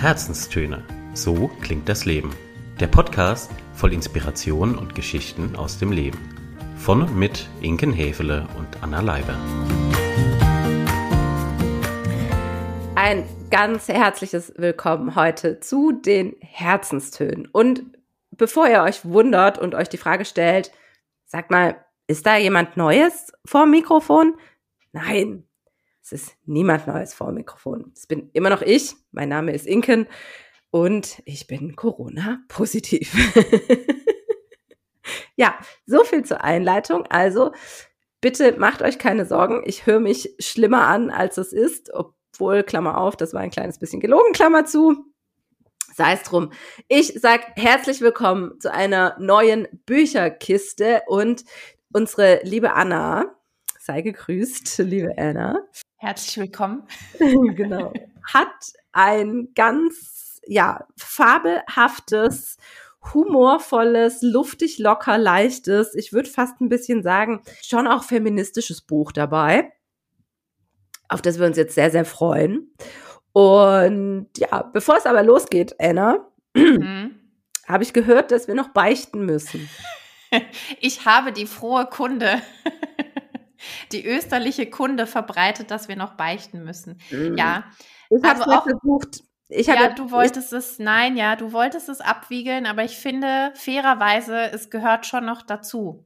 Herzenstöne. 0.00 0.82
So 1.12 1.48
klingt 1.60 1.86
das 1.86 2.06
Leben. 2.06 2.34
Der 2.80 2.86
Podcast 2.86 3.50
voll 3.74 3.92
Inspiration 3.92 4.78
und 4.78 4.94
Geschichten 4.94 5.56
aus 5.56 5.78
dem 5.78 5.92
Leben. 5.92 6.18
Von 6.78 7.02
und 7.02 7.14
mit 7.14 7.46
Inken 7.60 7.92
Hefele 7.92 8.48
und 8.56 8.82
Anna 8.82 9.02
Leiber. 9.02 9.36
Ein 12.94 13.28
ganz 13.50 13.88
herzliches 13.88 14.54
Willkommen 14.56 15.16
heute 15.16 15.60
zu 15.60 15.92
den 15.92 16.34
Herzenstönen. 16.40 17.46
Und 17.52 17.82
bevor 18.30 18.70
ihr 18.70 18.80
euch 18.80 19.04
wundert 19.04 19.58
und 19.58 19.74
euch 19.74 19.90
die 19.90 19.98
Frage 19.98 20.24
stellt, 20.24 20.72
sagt 21.26 21.50
mal, 21.50 21.76
ist 22.06 22.24
da 22.24 22.38
jemand 22.38 22.78
Neues 22.78 23.34
vor 23.44 23.64
dem 23.64 23.72
Mikrofon? 23.72 24.32
Nein, 24.92 25.44
es 26.12 26.22
ist 26.22 26.36
niemand 26.44 26.88
Neues 26.88 27.14
vor 27.14 27.28
dem 27.28 27.36
Mikrofon. 27.36 27.92
Es 27.94 28.08
bin 28.08 28.30
immer 28.32 28.50
noch 28.50 28.62
ich. 28.62 28.96
Mein 29.12 29.28
Name 29.28 29.52
ist 29.52 29.64
Inken 29.64 30.08
und 30.70 31.22
ich 31.24 31.46
bin 31.46 31.76
Corona-positiv. 31.76 33.14
ja, 35.36 35.56
so 35.86 36.02
viel 36.02 36.24
zur 36.24 36.42
Einleitung. 36.42 37.06
Also 37.06 37.52
bitte 38.20 38.58
macht 38.58 38.82
euch 38.82 38.98
keine 38.98 39.24
Sorgen. 39.24 39.62
Ich 39.66 39.86
höre 39.86 40.00
mich 40.00 40.34
schlimmer 40.40 40.88
an, 40.88 41.10
als 41.10 41.38
es 41.38 41.52
ist. 41.52 41.92
Obwohl, 41.94 42.64
Klammer 42.64 42.98
auf, 42.98 43.16
das 43.16 43.32
war 43.32 43.42
ein 43.42 43.50
kleines 43.50 43.78
bisschen 43.78 44.00
gelogen, 44.00 44.32
Klammer 44.32 44.64
zu. 44.64 45.04
Sei 45.94 46.14
es 46.14 46.24
drum. 46.24 46.50
Ich 46.88 47.20
sag 47.20 47.56
herzlich 47.56 48.00
willkommen 48.00 48.58
zu 48.58 48.72
einer 48.72 49.16
neuen 49.20 49.68
Bücherkiste 49.86 51.02
und 51.06 51.44
unsere 51.92 52.40
liebe 52.42 52.72
Anna, 52.72 53.36
sei 53.78 54.02
gegrüßt, 54.02 54.78
liebe 54.78 55.16
Anna. 55.16 55.68
Herzlich 56.02 56.38
willkommen. 56.38 56.84
genau. 57.18 57.92
Hat 58.32 58.72
ein 58.90 59.48
ganz, 59.54 60.40
ja, 60.46 60.86
fabelhaftes, 60.96 62.56
humorvolles, 63.12 64.22
luftig, 64.22 64.78
locker, 64.78 65.18
leichtes, 65.18 65.94
ich 65.94 66.14
würde 66.14 66.30
fast 66.30 66.58
ein 66.62 66.70
bisschen 66.70 67.02
sagen, 67.02 67.42
schon 67.62 67.86
auch 67.86 68.02
feministisches 68.02 68.80
Buch 68.80 69.12
dabei, 69.12 69.74
auf 71.10 71.20
das 71.20 71.38
wir 71.38 71.46
uns 71.46 71.58
jetzt 71.58 71.74
sehr, 71.74 71.90
sehr 71.90 72.06
freuen. 72.06 72.74
Und 73.32 74.28
ja, 74.38 74.62
bevor 74.62 74.96
es 74.96 75.04
aber 75.04 75.22
losgeht, 75.22 75.74
Anna, 75.78 76.26
mhm. 76.54 77.14
habe 77.68 77.82
ich 77.82 77.92
gehört, 77.92 78.30
dass 78.30 78.48
wir 78.48 78.54
noch 78.54 78.70
beichten 78.70 79.26
müssen. 79.26 79.68
Ich 80.80 81.06
habe 81.06 81.32
die 81.32 81.44
frohe 81.44 81.86
Kunde, 81.86 82.40
die 83.92 84.04
österliche 84.04 84.68
Kunde 84.68 85.06
verbreitet, 85.06 85.70
dass 85.70 85.88
wir 85.88 85.96
noch 85.96 86.14
beichten 86.14 86.64
müssen. 86.64 87.00
Mhm. 87.10 87.36
Ja. 87.36 87.64
Ich 88.08 88.22
habe 88.24 88.40
also 88.40 88.50
auch 88.50 88.62
versucht. 88.64 89.22
Ich 89.48 89.66
ja, 89.66 89.88
du 89.88 90.12
wolltest 90.12 90.52
es, 90.52 90.78
nein, 90.78 91.16
ja, 91.16 91.34
du 91.34 91.52
wolltest 91.52 91.88
es 91.88 92.00
abwiegeln, 92.00 92.66
aber 92.66 92.84
ich 92.84 92.96
finde 92.96 93.52
fairerweise, 93.56 94.52
es 94.52 94.70
gehört 94.70 95.06
schon 95.06 95.24
noch 95.24 95.42
dazu, 95.42 96.04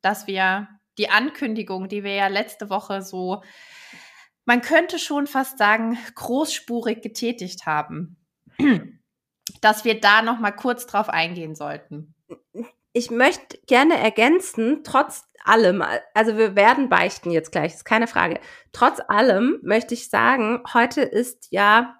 dass 0.00 0.26
wir 0.26 0.68
die 0.96 1.10
Ankündigung, 1.10 1.88
die 1.88 2.04
wir 2.04 2.14
ja 2.14 2.28
letzte 2.28 2.70
Woche 2.70 3.02
so 3.02 3.42
man 4.46 4.62
könnte 4.62 4.98
schon 4.98 5.26
fast 5.26 5.58
sagen, 5.58 5.98
großspurig 6.14 7.02
getätigt 7.02 7.66
haben, 7.66 8.16
dass 9.60 9.84
wir 9.84 10.00
da 10.00 10.22
noch 10.22 10.38
mal 10.38 10.52
kurz 10.52 10.86
drauf 10.86 11.10
eingehen 11.10 11.54
sollten. 11.54 12.14
Ich 12.92 13.10
möchte 13.10 13.58
gerne 13.66 13.98
ergänzen, 13.98 14.82
trotz 14.82 15.24
allem, 15.46 15.82
also 16.14 16.36
wir 16.36 16.56
werden 16.56 16.88
beichten 16.88 17.30
jetzt 17.30 17.52
gleich, 17.52 17.74
ist 17.74 17.84
keine 17.84 18.06
Frage. 18.06 18.40
Trotz 18.72 19.00
allem 19.08 19.58
möchte 19.62 19.94
ich 19.94 20.10
sagen, 20.10 20.62
heute 20.72 21.02
ist 21.02 21.48
ja 21.50 21.96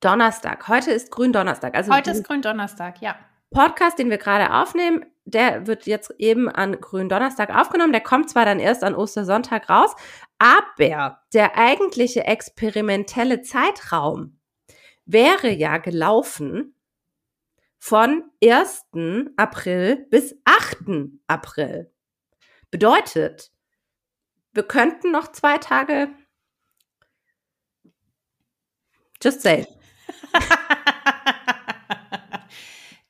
Donnerstag. 0.00 0.68
Heute 0.68 0.92
ist 0.92 1.10
Gründonnerstag. 1.10 1.74
Also 1.74 1.92
heute 1.92 2.12
ist 2.12 2.24
Gründonnerstag, 2.24 3.00
ja. 3.00 3.16
Podcast, 3.50 3.98
den 3.98 4.10
wir 4.10 4.18
gerade 4.18 4.52
aufnehmen, 4.52 5.04
der 5.24 5.66
wird 5.66 5.86
jetzt 5.86 6.14
eben 6.18 6.48
an 6.48 6.80
Gründonnerstag 6.80 7.54
aufgenommen. 7.54 7.92
Der 7.92 8.02
kommt 8.02 8.30
zwar 8.30 8.44
dann 8.44 8.60
erst 8.60 8.84
an 8.84 8.94
Ostersonntag 8.94 9.68
raus, 9.68 9.94
aber 10.38 11.22
der 11.32 11.56
eigentliche 11.56 12.24
experimentelle 12.24 13.42
Zeitraum 13.42 14.38
wäre 15.04 15.50
ja 15.50 15.78
gelaufen 15.78 16.74
von 17.78 18.24
1. 18.42 18.86
April 19.36 20.06
bis 20.10 20.36
8. 20.44 21.10
April. 21.26 21.90
Bedeutet, 22.70 23.50
wir 24.52 24.62
könnten 24.62 25.10
noch 25.10 25.32
zwei 25.32 25.58
Tage. 25.58 26.10
Just 29.22 29.42
say. 29.42 29.66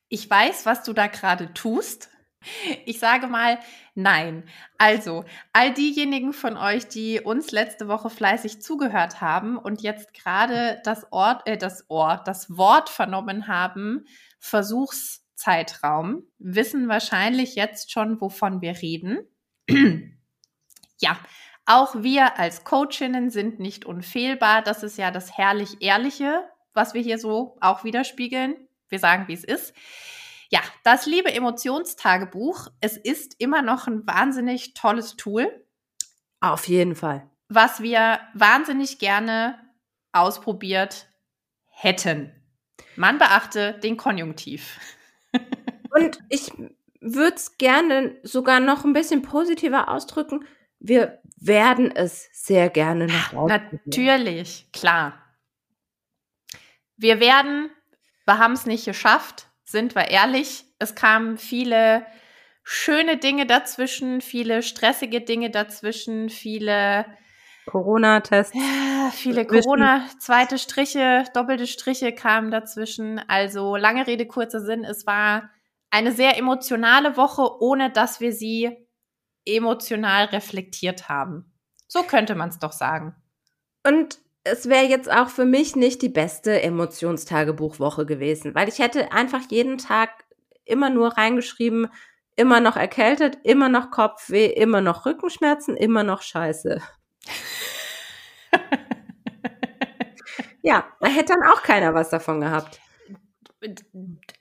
ich 0.09 0.29
weiß, 0.29 0.65
was 0.65 0.85
du 0.85 0.93
da 0.93 1.09
gerade 1.09 1.53
tust. 1.55 2.11
Ich 2.87 3.01
sage 3.01 3.27
mal 3.27 3.59
nein. 3.95 4.49
Also, 4.79 5.25
all 5.53 5.75
diejenigen 5.75 6.33
von 6.33 6.57
euch, 6.57 6.87
die 6.87 7.21
uns 7.21 7.51
letzte 7.51 7.89
Woche 7.89 8.11
fleißig 8.11 8.63
zugehört 8.63 9.21
haben 9.21 9.59
und 9.59 9.83
jetzt 9.83 10.15
gerade 10.15 10.81
das 10.85 11.11
Ort, 11.11 11.47
äh, 11.49 11.59
das 11.59 11.91
Ohr, 11.91 12.23
das 12.25 12.57
Wort 12.57 12.89
vernommen 12.89 13.49
haben, 13.49 14.07
Versuchszeitraum, 14.39 16.23
wissen 16.39 16.89
wahrscheinlich 16.89 17.57
jetzt 17.57 17.91
schon, 17.91 18.21
wovon 18.21 18.61
wir 18.61 18.81
reden. 18.81 19.27
ja, 20.99 21.19
auch 21.67 22.03
wir 22.03 22.39
als 22.39 22.65
Coachinnen 22.65 23.31
sind 23.31 23.61
nicht 23.61 23.85
unfehlbar. 23.85 24.63
Das 24.63 24.83
ist 24.83 24.97
ja 24.97 25.11
das 25.11 25.37
herrlich 25.37 25.77
Ehrliche, 25.81 26.45
was 26.73 26.95
wir 26.95 27.03
hier 27.03 27.19
so 27.19 27.57
auch 27.61 27.85
widerspiegeln. 27.85 28.57
Wir 28.89 28.99
sagen, 28.99 29.29
wie 29.29 29.35
es 29.35 29.45
ist. 29.45 29.75
Ja, 30.51 30.61
das 30.83 31.05
liebe 31.05 31.31
Emotionstagebuch, 31.31 32.69
es 32.81 32.97
ist 32.97 33.35
immer 33.39 33.61
noch 33.61 33.87
ein 33.87 34.07
wahnsinnig 34.07 34.73
tolles 34.73 35.17
Tool. 35.17 35.67
Auf 36.41 36.69
jeden 36.69 36.95
Fall. 36.95 37.29
Was 37.51 37.83
wir 37.83 38.21
wahnsinnig 38.33 38.99
gerne 38.99 39.59
ausprobiert 40.13 41.09
hätten. 41.67 42.33
Man 42.97 43.19
beachte 43.19 43.79
den 43.83 43.99
Konjunktiv. 43.99 44.79
Und 45.91 46.19
ich 46.31 46.51
würde 47.01 47.37
es 47.37 47.59
gerne 47.59 48.17
sogar 48.23 48.61
noch 48.61 48.85
ein 48.85 48.93
bisschen 48.93 49.23
positiver 49.23 49.89
ausdrücken. 49.89 50.45
Wir 50.81 51.21
werden 51.41 51.95
es 51.95 52.29
sehr 52.33 52.71
gerne 52.71 53.07
noch. 53.07 53.49
Natürlich, 53.49 54.71
klar. 54.73 55.15
Wir 56.97 57.21
werden, 57.21 57.71
wir 58.27 58.39
haben 58.39 58.55
es 58.55 58.67
nicht 58.67 58.85
geschafft, 58.85 59.49
sind 59.65 59.95
wir 59.95 60.09
ehrlich, 60.09 60.65
es 60.79 60.95
kamen 60.95 61.39
viele 61.39 62.07
schöne 62.65 63.17
Dinge 63.17 63.47
dazwischen, 63.47 64.21
viele 64.21 64.63
stressige 64.63 65.21
Dinge 65.21 65.51
dazwischen, 65.51 66.29
viele 66.29 67.07
Corona-Tests. 67.67 68.55
Ja, 68.55 69.11
viele 69.13 69.47
Corona, 69.47 70.07
zweite 70.19 70.59
Striche, 70.59 71.25
doppelte 71.35 71.67
Striche 71.67 72.13
kamen 72.13 72.51
dazwischen. 72.51 73.21
Also 73.29 73.77
lange 73.77 74.07
Rede, 74.07 74.27
kurzer 74.27 74.61
Sinn. 74.61 74.85
Es 74.85 75.07
war 75.07 75.51
eine 75.91 76.13
sehr 76.13 76.37
emotionale 76.37 77.17
Woche, 77.17 77.61
ohne 77.61 77.91
dass 77.91 78.21
wir 78.21 78.33
sie 78.33 78.89
emotional 79.45 80.27
reflektiert 80.27 81.09
haben. 81.09 81.53
So 81.87 82.03
könnte 82.03 82.35
man 82.35 82.51
es 82.51 82.59
doch 82.59 82.73
sagen. 82.73 83.15
Und 83.87 84.19
es 84.45 84.69
wäre 84.69 84.85
jetzt 84.85 85.11
auch 85.11 85.29
für 85.29 85.45
mich 85.45 85.77
nicht 85.77 86.03
die 86.03 86.09
beste 86.09 86.63
Emotionstagebuchwoche 86.63 88.07
gewesen, 88.07 88.55
weil 88.55 88.69
ich 88.69 88.79
hätte 88.79 89.13
einfach 89.13 89.43
jeden 89.51 89.79
Tag 89.79 90.25
immer 90.65 90.91
nur 90.91 91.17
reingeschrieben, 91.17 91.89
immer 92.37 92.61
noch 92.61 92.77
erkältet, 92.77 93.39
immer 93.43 93.69
noch 93.69 93.91
Kopfweh, 93.91 94.47
immer 94.47 94.81
noch 94.81 95.07
Rückenschmerzen, 95.07 95.77
immer 95.77 96.05
noch 96.05 96.23
Scheiße. 96.23 96.81
ja, 100.63 100.87
da 101.01 101.09
hätte 101.09 101.35
dann 101.35 101.51
auch 101.51 101.63
keiner 101.63 101.95
was 101.95 102.11
davon 102.11 102.41
gehabt. 102.41 102.81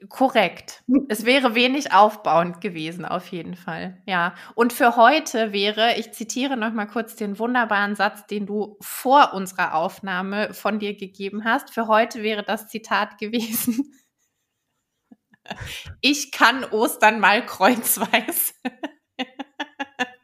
Korrekt. 0.09 0.83
Es 1.09 1.25
wäre 1.25 1.55
wenig 1.55 1.91
aufbauend 1.91 2.61
gewesen, 2.61 3.03
auf 3.03 3.27
jeden 3.27 3.55
Fall. 3.55 4.01
Ja. 4.05 4.35
Und 4.53 4.73
für 4.73 4.95
heute 4.95 5.53
wäre, 5.53 5.95
ich 5.97 6.11
zitiere 6.11 6.55
noch 6.55 6.71
mal 6.71 6.85
kurz 6.85 7.15
den 7.15 7.39
wunderbaren 7.39 7.95
Satz, 7.95 8.27
den 8.27 8.45
du 8.45 8.77
vor 8.79 9.33
unserer 9.33 9.73
Aufnahme 9.73 10.53
von 10.53 10.79
dir 10.79 10.95
gegeben 10.95 11.45
hast. 11.45 11.73
Für 11.73 11.87
heute 11.87 12.21
wäre 12.21 12.43
das 12.43 12.67
Zitat 12.67 13.17
gewesen. 13.17 13.93
Ich 16.01 16.33
kann 16.33 16.65
Ostern 16.65 17.21
mal 17.21 17.45
kreuzweise. 17.45 18.51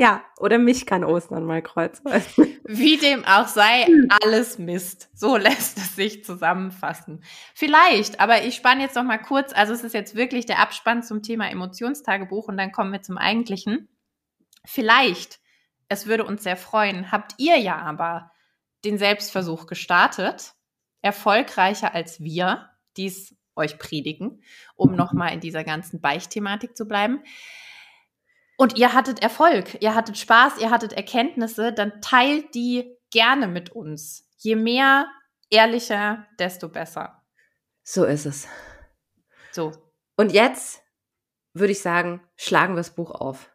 Ja, 0.00 0.22
oder 0.36 0.58
mich 0.58 0.86
kann 0.86 1.02
Ostern 1.02 1.42
mal 1.44 1.60
kreuzen. 1.60 2.04
Wie 2.64 2.98
dem 2.98 3.24
auch 3.24 3.48
sei, 3.48 3.84
alles 4.22 4.56
Mist. 4.56 5.10
So 5.12 5.36
lässt 5.36 5.76
es 5.76 5.96
sich 5.96 6.24
zusammenfassen. 6.24 7.24
Vielleicht, 7.52 8.20
aber 8.20 8.44
ich 8.44 8.54
spanne 8.54 8.82
jetzt 8.82 8.94
noch 8.94 9.02
mal 9.02 9.18
kurz. 9.18 9.52
Also 9.52 9.72
es 9.72 9.82
ist 9.82 9.94
jetzt 9.94 10.14
wirklich 10.14 10.46
der 10.46 10.60
Abspann 10.60 11.02
zum 11.02 11.24
Thema 11.24 11.50
Emotionstagebuch 11.50 12.46
und 12.46 12.56
dann 12.56 12.70
kommen 12.70 12.92
wir 12.92 13.02
zum 13.02 13.18
eigentlichen. 13.18 13.88
Vielleicht, 14.64 15.40
es 15.88 16.06
würde 16.06 16.24
uns 16.24 16.44
sehr 16.44 16.56
freuen, 16.56 17.10
habt 17.10 17.34
ihr 17.38 17.56
ja 17.56 17.78
aber 17.78 18.30
den 18.84 18.98
Selbstversuch 18.98 19.66
gestartet 19.66 20.54
erfolgreicher 21.02 21.92
als 21.92 22.20
wir, 22.20 22.70
die 22.96 23.06
es 23.06 23.34
euch 23.56 23.78
predigen, 23.78 24.44
um 24.76 24.94
nochmal 24.94 25.32
in 25.34 25.40
dieser 25.40 25.64
ganzen 25.64 26.00
Beichtthematik 26.00 26.76
zu 26.76 26.86
bleiben. 26.86 27.20
Und 28.60 28.76
ihr 28.76 28.92
hattet 28.92 29.22
Erfolg, 29.22 29.80
ihr 29.80 29.94
hattet 29.94 30.18
Spaß, 30.18 30.58
ihr 30.58 30.70
hattet 30.70 30.92
Erkenntnisse, 30.92 31.72
dann 31.72 32.00
teilt 32.00 32.56
die 32.56 32.92
gerne 33.10 33.46
mit 33.46 33.70
uns. 33.70 34.28
Je 34.38 34.56
mehr 34.56 35.06
ehrlicher, 35.48 36.26
desto 36.40 36.68
besser. 36.68 37.22
So 37.84 38.04
ist 38.04 38.26
es. 38.26 38.48
So. 39.52 39.72
Und 40.16 40.32
jetzt 40.32 40.82
würde 41.54 41.70
ich 41.70 41.80
sagen, 41.80 42.20
schlagen 42.36 42.74
wir 42.74 42.78
das 42.78 42.94
Buch 42.94 43.12
auf. 43.12 43.48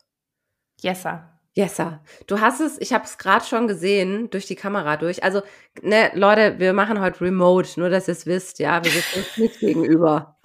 Yesa. 0.82 1.30
Yesa, 1.56 2.02
du 2.26 2.40
hast 2.40 2.62
es, 2.62 2.82
ich 2.82 2.94
habe 2.94 3.04
es 3.04 3.18
gerade 3.18 3.46
schon 3.46 3.68
gesehen, 3.68 4.30
durch 4.32 4.48
die 4.48 4.56
Kamera 4.56 4.98
durch. 4.98 5.24
Also, 5.24 5.44
ne, 5.82 6.12
Leute, 6.16 6.58
wir 6.60 6.74
machen 6.74 7.00
heute 7.00 7.22
Remote, 7.22 7.80
nur 7.80 7.90
dass 7.90 8.08
ihr 8.08 8.14
es 8.14 8.26
wisst, 8.26 8.58
ja, 8.58 8.84
wir 8.84 8.90
sitzen 8.90 9.20
uns 9.20 9.38
nicht 9.38 9.60
gegenüber. 9.60 10.40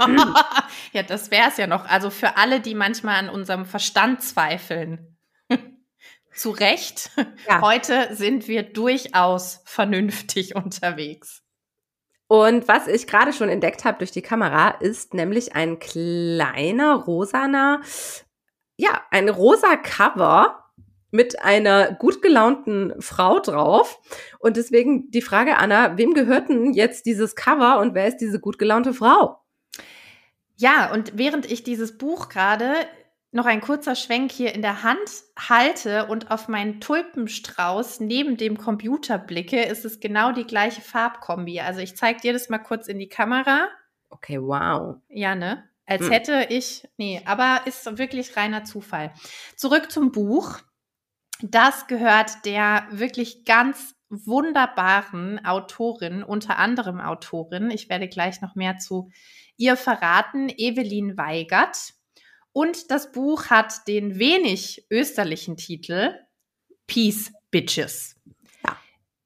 Ja, 0.92 1.02
das 1.02 1.30
wäre 1.30 1.48
es 1.48 1.56
ja 1.56 1.66
noch. 1.66 1.86
Also 1.86 2.10
für 2.10 2.36
alle, 2.36 2.60
die 2.60 2.74
manchmal 2.74 3.16
an 3.16 3.28
unserem 3.28 3.64
Verstand 3.64 4.22
zweifeln. 4.22 5.16
Zu 6.34 6.50
Recht. 6.50 7.10
Ja. 7.48 7.60
Heute 7.60 8.14
sind 8.14 8.48
wir 8.48 8.62
durchaus 8.62 9.60
vernünftig 9.64 10.54
unterwegs. 10.56 11.42
Und 12.28 12.68
was 12.68 12.86
ich 12.86 13.06
gerade 13.06 13.32
schon 13.32 13.48
entdeckt 13.48 13.84
habe 13.84 13.98
durch 13.98 14.10
die 14.10 14.22
Kamera, 14.22 14.70
ist 14.70 15.14
nämlich 15.14 15.56
ein 15.56 15.78
kleiner 15.78 16.94
rosaner, 16.94 17.80
ja, 18.76 19.00
ein 19.10 19.30
rosa 19.30 19.76
Cover 19.76 20.64
mit 21.10 21.42
einer 21.42 21.92
gut 21.92 22.20
gelaunten 22.20 22.94
Frau 23.00 23.40
drauf. 23.40 23.98
Und 24.38 24.58
deswegen 24.58 25.10
die 25.10 25.22
Frage, 25.22 25.56
Anna, 25.56 25.96
wem 25.96 26.12
gehört 26.12 26.50
denn 26.50 26.74
jetzt 26.74 27.06
dieses 27.06 27.34
Cover 27.34 27.78
und 27.80 27.94
wer 27.94 28.06
ist 28.06 28.18
diese 28.18 28.40
gut 28.40 28.58
gelaunte 28.58 28.92
Frau? 28.92 29.40
Ja, 30.58 30.92
und 30.92 31.16
während 31.16 31.50
ich 31.50 31.62
dieses 31.62 31.98
Buch 31.98 32.28
gerade 32.28 32.74
noch 33.30 33.46
ein 33.46 33.60
kurzer 33.60 33.94
Schwenk 33.94 34.32
hier 34.32 34.54
in 34.54 34.62
der 34.62 34.82
Hand 34.82 35.08
halte 35.38 36.06
und 36.06 36.30
auf 36.30 36.48
meinen 36.48 36.80
Tulpenstrauß 36.80 38.00
neben 38.00 38.36
dem 38.36 38.58
Computer 38.58 39.18
blicke, 39.18 39.62
ist 39.62 39.84
es 39.84 40.00
genau 40.00 40.32
die 40.32 40.46
gleiche 40.46 40.80
Farbkombi. 40.80 41.60
Also 41.60 41.80
ich 41.80 41.96
zeige 41.96 42.20
dir 42.20 42.32
das 42.32 42.48
mal 42.48 42.58
kurz 42.58 42.88
in 42.88 42.98
die 42.98 43.08
Kamera. 43.08 43.68
Okay, 44.08 44.40
wow. 44.40 44.96
Ja, 45.08 45.34
ne? 45.34 45.68
Als 45.86 46.02
hm. 46.02 46.10
hätte 46.10 46.46
ich, 46.48 46.88
nee, 46.96 47.22
aber 47.24 47.60
ist 47.66 47.98
wirklich 47.98 48.36
reiner 48.36 48.64
Zufall. 48.64 49.12
Zurück 49.56 49.92
zum 49.92 50.10
Buch. 50.10 50.58
Das 51.40 51.86
gehört 51.86 52.44
der 52.46 52.88
wirklich 52.90 53.44
ganz 53.44 53.94
wunderbaren 54.10 55.44
Autorin, 55.44 56.22
unter 56.22 56.58
anderem 56.58 57.00
Autorin, 57.00 57.70
ich 57.70 57.88
werde 57.90 58.08
gleich 58.08 58.40
noch 58.40 58.54
mehr 58.54 58.78
zu 58.78 59.10
ihr 59.58 59.76
verraten, 59.76 60.48
Evelyn 60.48 61.18
Weigert. 61.18 61.92
Und 62.52 62.90
das 62.90 63.12
Buch 63.12 63.46
hat 63.46 63.86
den 63.86 64.18
wenig 64.18 64.86
österlichen 64.90 65.56
Titel 65.58 66.14
Peace 66.86 67.32
Bitches. 67.50 68.16
Ja. 68.64 68.76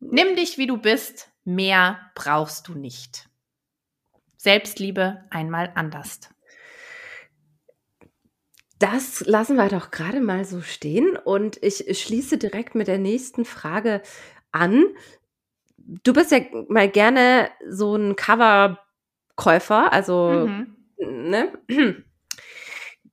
Nimm 0.01 0.35
dich, 0.35 0.59
wie 0.59 0.67
du 0.67 0.77
bist, 0.77 1.31
mehr 1.45 2.11
brauchst 2.15 2.67
du 2.69 2.75
nicht. 2.75 3.29
Selbstliebe 4.37 5.25
einmal 5.31 5.71
anders. 5.77 6.21
Das 8.81 9.21
lassen 9.21 9.55
wir 9.57 9.69
doch 9.69 9.93
gerade 9.93 10.21
mal 10.21 10.45
so 10.45 10.61
stehen 10.61 11.17
und 11.17 11.63
ich 11.63 12.03
schließe 12.03 12.37
direkt 12.37 12.75
mit 12.75 12.89
der 12.89 12.99
nächsten 12.99 13.45
Frage 13.45 14.03
an. 14.51 14.85
Du 15.77 16.13
bist 16.13 16.33
ja 16.33 16.41
mal 16.69 16.89
gerne 16.89 17.51
so 17.69 17.95
ein 17.95 18.17
Coverkäufer, 19.37 19.93
also 19.93 20.47
mhm. 20.49 20.77
ne? 20.99 21.53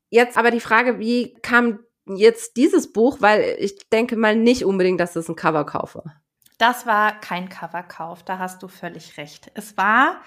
Jetzt 0.10 0.38
aber 0.38 0.52
die 0.52 0.60
Frage, 0.60 1.00
wie 1.00 1.34
kam 1.42 1.80
jetzt 2.06 2.58
dieses 2.58 2.92
Buch, 2.92 3.18
weil 3.20 3.58
ich 3.60 3.90
denke 3.90 4.16
mal 4.16 4.36
nicht 4.36 4.66
unbedingt, 4.66 5.00
dass 5.00 5.14
das 5.14 5.30
ein 5.30 5.36
Coverkauf 5.36 5.96
war. 5.96 6.22
Das 6.58 6.86
war 6.86 7.20
kein 7.20 7.48
Coverkauf, 7.50 8.24
da 8.24 8.40
hast 8.40 8.64
du 8.64 8.68
völlig 8.68 9.18
recht. 9.18 9.52
Es 9.54 9.78
war 9.78 10.22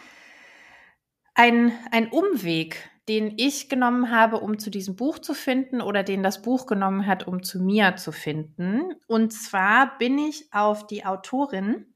ein, 1.35 1.73
ein 1.91 2.09
Umweg, 2.09 2.89
den 3.09 3.35
ich 3.37 3.69
genommen 3.69 4.11
habe, 4.11 4.39
um 4.39 4.59
zu 4.59 4.71
diesem 4.71 4.95
Buch 4.95 5.19
zu 5.19 5.35
finden 5.35 5.81
oder 5.81 6.05
den 6.05 6.23
das 6.23 6.41
Buch 6.43 6.67
genommen 6.67 7.07
hat, 7.07 7.27
um 7.27 7.43
zu 7.43 7.61
mir 7.61 7.97
zu 7.97 8.13
finden. 8.13 8.95
Und 9.09 9.33
zwar 9.33 9.99
bin 9.99 10.19
ich 10.19 10.53
auf 10.53 10.87
die 10.87 11.05
Autorin 11.05 11.93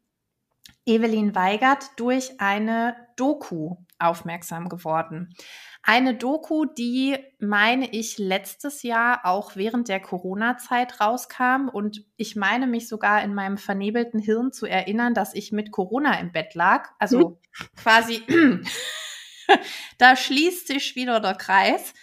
Evelyn 0.84 1.34
Weigert 1.34 1.90
durch 1.96 2.40
eine 2.40 2.96
Doku 3.16 3.76
aufmerksam 3.98 4.68
geworden. 4.68 5.34
Eine 5.82 6.16
Doku, 6.16 6.64
die, 6.64 7.16
meine 7.38 7.88
ich, 7.92 8.18
letztes 8.18 8.82
Jahr 8.82 9.20
auch 9.24 9.54
während 9.54 9.88
der 9.88 10.00
Corona-Zeit 10.00 11.00
rauskam. 11.00 11.68
Und 11.72 12.04
ich 12.16 12.34
meine 12.34 12.66
mich 12.66 12.88
sogar 12.88 13.22
in 13.22 13.34
meinem 13.34 13.56
vernebelten 13.56 14.18
Hirn 14.18 14.52
zu 14.52 14.66
erinnern, 14.66 15.14
dass 15.14 15.32
ich 15.32 15.52
mit 15.52 15.70
Corona 15.70 16.18
im 16.18 16.32
Bett 16.32 16.54
lag. 16.54 16.90
Also 16.98 17.28
mhm. 17.28 17.36
quasi, 17.76 18.22
da 19.98 20.16
schließt 20.16 20.66
sich 20.66 20.96
wieder 20.96 21.20
der 21.20 21.34
Kreis. 21.34 21.94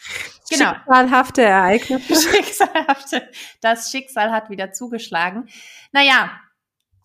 Genau. 0.50 0.76
Schicksalhafte 0.76 1.42
Ereignisse. 1.42 2.32
Schicksalhafte. 2.32 3.30
Das 3.60 3.92
Schicksal 3.92 4.32
hat 4.32 4.50
wieder 4.50 4.72
zugeschlagen. 4.72 5.50
Naja, 5.92 6.32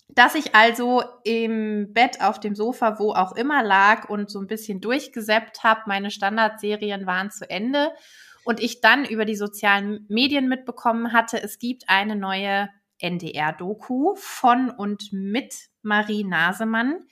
dass 0.09 0.35
ich 0.35 0.55
also 0.55 1.03
im 1.25 1.93
Bett 1.93 2.21
auf 2.23 2.41
dem 2.41 2.55
Sofa, 2.55 2.99
wo 2.99 3.13
auch 3.13 3.37
immer 3.37 3.63
lag 3.63 4.09
und 4.09 4.31
so 4.31 4.41
ein 4.41 4.47
bisschen 4.47 4.81
durchgesäppt 4.81 5.63
habe, 5.63 5.83
meine 5.87 6.11
Standardserien 6.11 7.07
waren 7.07 7.31
zu 7.31 7.49
Ende 7.49 7.93
und 8.45 8.61
ich 8.61 8.81
dann 8.81 9.05
über 9.05 9.25
die 9.25 9.37
sozialen 9.37 10.07
Medien 10.09 10.49
mitbekommen 10.49 11.13
hatte, 11.13 11.43
es 11.43 11.59
gibt 11.59 11.85
eine 11.89 12.17
neue 12.17 12.71
NDR-Doku 12.99 14.15
von 14.17 14.71
und 14.71 15.13
mit 15.13 15.55
Marie 15.83 16.25
Nasemann, 16.25 17.05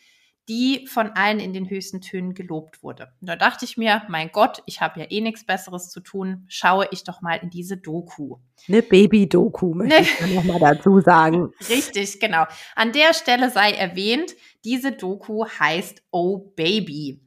die 0.48 0.87
von 0.87 1.10
allen 1.10 1.40
in 1.40 1.52
den 1.52 1.69
höchsten 1.69 2.00
Tönen 2.00 2.34
gelobt 2.34 2.82
wurde. 2.82 3.12
Und 3.20 3.28
da 3.28 3.37
dachte 3.37 3.64
ich 3.64 3.76
mir, 3.76 4.02
mein 4.08 4.31
Gott, 4.31 4.62
ich 4.66 4.81
habe 4.81 5.00
ja 5.00 5.06
eh 5.10 5.20
nichts 5.20 5.44
Besseres 5.44 5.90
zu 5.90 6.00
tun, 6.00 6.44
schaue 6.48 6.87
ich 6.93 7.02
doch 7.02 7.20
mal 7.20 7.34
in 7.34 7.50
diese 7.50 7.76
Doku. 7.76 8.37
Eine 8.69 8.82
Baby-Doku, 8.82 9.75
möchte 9.75 10.00
ne. 10.00 10.06
ich 10.28 10.34
nochmal 10.34 10.60
dazu 10.60 11.00
sagen. 11.00 11.52
Richtig, 11.69 12.20
genau. 12.20 12.44
An 12.76 12.93
der 12.93 13.12
Stelle 13.12 13.50
sei 13.50 13.73
erwähnt, 13.73 14.35
diese 14.64 14.92
Doku 14.92 15.47
heißt 15.47 16.02
Oh 16.12 16.38
Baby. 16.54 17.20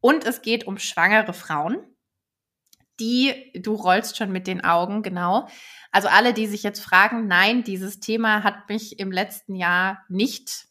Und 0.00 0.24
es 0.24 0.42
geht 0.42 0.66
um 0.66 0.78
schwangere 0.78 1.32
Frauen, 1.32 1.78
die, 3.00 3.52
du 3.54 3.74
rollst 3.74 4.16
schon 4.16 4.32
mit 4.32 4.46
den 4.46 4.64
Augen, 4.64 5.02
genau. 5.02 5.48
Also 5.92 6.08
alle, 6.08 6.32
die 6.32 6.46
sich 6.46 6.62
jetzt 6.62 6.80
fragen, 6.80 7.26
nein, 7.26 7.64
dieses 7.64 8.00
Thema 8.00 8.42
hat 8.42 8.68
mich 8.68 8.98
im 8.98 9.10
letzten 9.10 9.54
Jahr 9.54 10.04
nicht 10.08 10.66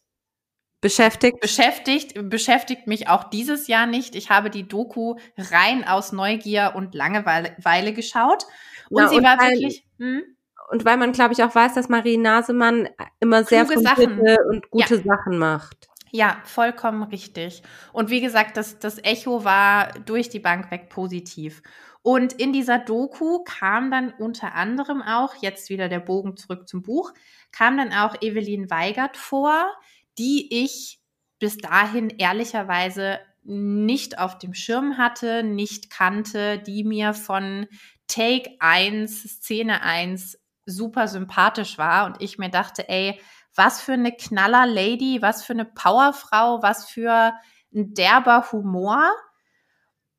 beschäftigt. 0.86 1.40
Beschäftigt, 1.40 2.30
beschäftigt 2.30 2.86
mich 2.86 3.10
auch 3.10 3.24
dieses 3.24 3.68
Jahr 3.68 3.88
nicht. 3.88 4.16
Ich 4.16 4.30
habe 4.30 4.52
die 4.52 4.68
Doku 4.68 5.16
rein 5.36 5.84
aus 5.84 6.12
Neugier 6.12 6.74
und 6.76 6.94
Langeweile 6.94 7.92
geschaut. 7.94 8.46
Und 8.92 9.02
ja, 9.02 9.10
sie 9.10 9.16
und 9.16 9.24
war 9.24 9.40
weil, 9.40 9.54
wirklich. 9.54 9.84
Hm? 9.98 10.22
Und 10.70 10.86
weil 10.86 10.98
man, 10.98 11.12
glaube 11.12 11.34
ich, 11.34 11.44
auch 11.44 11.56
weiß, 11.56 11.74
dass 11.74 11.90
Marie 11.90 12.18
Nasemann 12.18 12.88
immer 13.20 13.44
sehr 13.44 13.66
fundierte 13.66 14.38
und 14.48 14.70
gute 14.70 14.98
ja. 14.98 15.02
Sachen 15.02 15.40
macht. 15.40 15.88
Ja, 16.12 16.38
vollkommen 16.44 17.02
richtig. 17.04 17.64
Und 17.92 18.12
wie 18.12 18.22
gesagt, 18.22 18.56
das, 18.56 18.78
das 18.78 19.04
Echo 19.04 19.44
war 19.44 19.92
durch 20.06 20.30
die 20.30 20.40
Bank 20.40 20.70
weg 20.70 20.90
positiv. 20.90 21.64
Und 22.04 22.34
in 22.34 22.54
dieser 22.54 22.78
Doku 22.78 23.44
kam 23.44 23.90
dann 23.90 24.14
unter 24.20 24.54
anderem 24.54 25.02
auch, 25.02 25.34
jetzt 25.42 25.72
wieder 25.72 25.90
der 25.90 26.00
Bogen 26.00 26.38
zurück 26.38 26.68
zum 26.68 26.84
Buch, 26.84 27.12
kam 27.52 27.76
dann 27.78 27.92
auch 27.92 28.22
Evelyn 28.22 28.70
Weigert 28.70 29.18
vor, 29.18 29.66
die 30.18 30.64
ich 30.64 31.00
bis 31.40 31.58
dahin 31.58 32.10
ehrlicherweise 32.10 33.20
nicht 33.44 34.18
auf 34.18 34.38
dem 34.38 34.54
Schirm 34.54 34.98
hatte, 34.98 35.44
nicht 35.44 35.90
kannte, 35.90 36.60
die 36.60 36.84
mir 36.84 37.14
von 37.14 37.68
Take 38.08 38.56
1, 38.60 39.24
Szene 39.24 39.82
1 39.82 40.40
super 40.66 41.08
sympathisch 41.08 41.78
war 41.78 42.06
und 42.06 42.22
ich 42.22 42.38
mir 42.38 42.50
dachte, 42.50 42.90
ey, 42.90 43.20
was 43.56 43.82
für 43.82 43.94
eine 43.94 44.12
Knaller 44.12 44.66
Lady, 44.66 45.22
was 45.22 45.44
für 45.44 45.54
eine 45.54 45.66
Powerfrau, 45.66 46.62
was 46.62 46.90
für 46.90 47.34
ein 47.74 47.94
derber 47.94 48.52
Humor. 48.52 49.12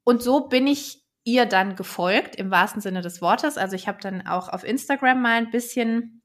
Und 0.04 0.22
so 0.22 0.48
bin 0.48 0.66
ich 0.66 1.04
ihr 1.24 1.46
dann 1.46 1.74
gefolgt, 1.74 2.36
im 2.36 2.50
wahrsten 2.50 2.80
Sinne 2.80 3.02
des 3.02 3.20
Wortes. 3.20 3.58
Also 3.58 3.74
ich 3.74 3.88
habe 3.88 3.98
dann 4.00 4.26
auch 4.26 4.48
auf 4.48 4.62
Instagram 4.62 5.20
mal 5.20 5.38
ein 5.38 5.50
bisschen 5.50 6.22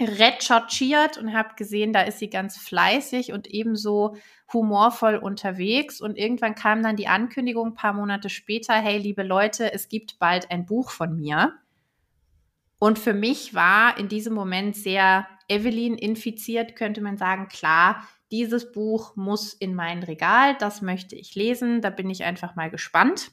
recherchiert 0.00 1.18
und 1.18 1.34
habe 1.34 1.54
gesehen, 1.56 1.92
da 1.92 2.02
ist 2.02 2.18
sie 2.18 2.30
ganz 2.30 2.56
fleißig 2.56 3.32
und 3.32 3.46
ebenso 3.48 4.16
humorvoll 4.52 5.16
unterwegs. 5.16 6.00
Und 6.00 6.16
irgendwann 6.16 6.54
kam 6.54 6.82
dann 6.82 6.96
die 6.96 7.08
Ankündigung, 7.08 7.68
ein 7.68 7.74
paar 7.74 7.92
Monate 7.92 8.30
später, 8.30 8.74
hey, 8.74 8.98
liebe 8.98 9.22
Leute, 9.22 9.72
es 9.72 9.88
gibt 9.88 10.18
bald 10.18 10.50
ein 10.50 10.66
Buch 10.66 10.90
von 10.90 11.16
mir. 11.16 11.54
Und 12.78 12.98
für 12.98 13.12
mich 13.12 13.54
war 13.54 13.98
in 13.98 14.08
diesem 14.08 14.32
Moment 14.32 14.74
sehr 14.74 15.28
Evelyn 15.48 15.96
infiziert, 15.96 16.76
könnte 16.76 17.02
man 17.02 17.18
sagen, 17.18 17.48
klar, 17.48 18.08
dieses 18.30 18.72
Buch 18.72 19.16
muss 19.16 19.52
in 19.52 19.74
mein 19.74 20.02
Regal, 20.02 20.56
das 20.58 20.80
möchte 20.80 21.16
ich 21.16 21.34
lesen, 21.34 21.82
da 21.82 21.90
bin 21.90 22.08
ich 22.08 22.24
einfach 22.24 22.56
mal 22.56 22.70
gespannt. 22.70 23.32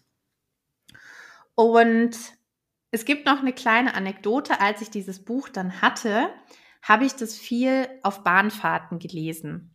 Und 1.55 2.36
es 2.91 3.05
gibt 3.05 3.25
noch 3.25 3.39
eine 3.39 3.53
kleine 3.53 3.93
Anekdote, 3.95 4.61
als 4.61 4.81
ich 4.81 4.89
dieses 4.89 5.23
Buch 5.23 5.49
dann 5.49 5.81
hatte, 5.81 6.29
habe 6.81 7.05
ich 7.05 7.15
das 7.15 7.35
viel 7.35 7.87
auf 8.03 8.23
Bahnfahrten 8.23 8.99
gelesen. 8.99 9.73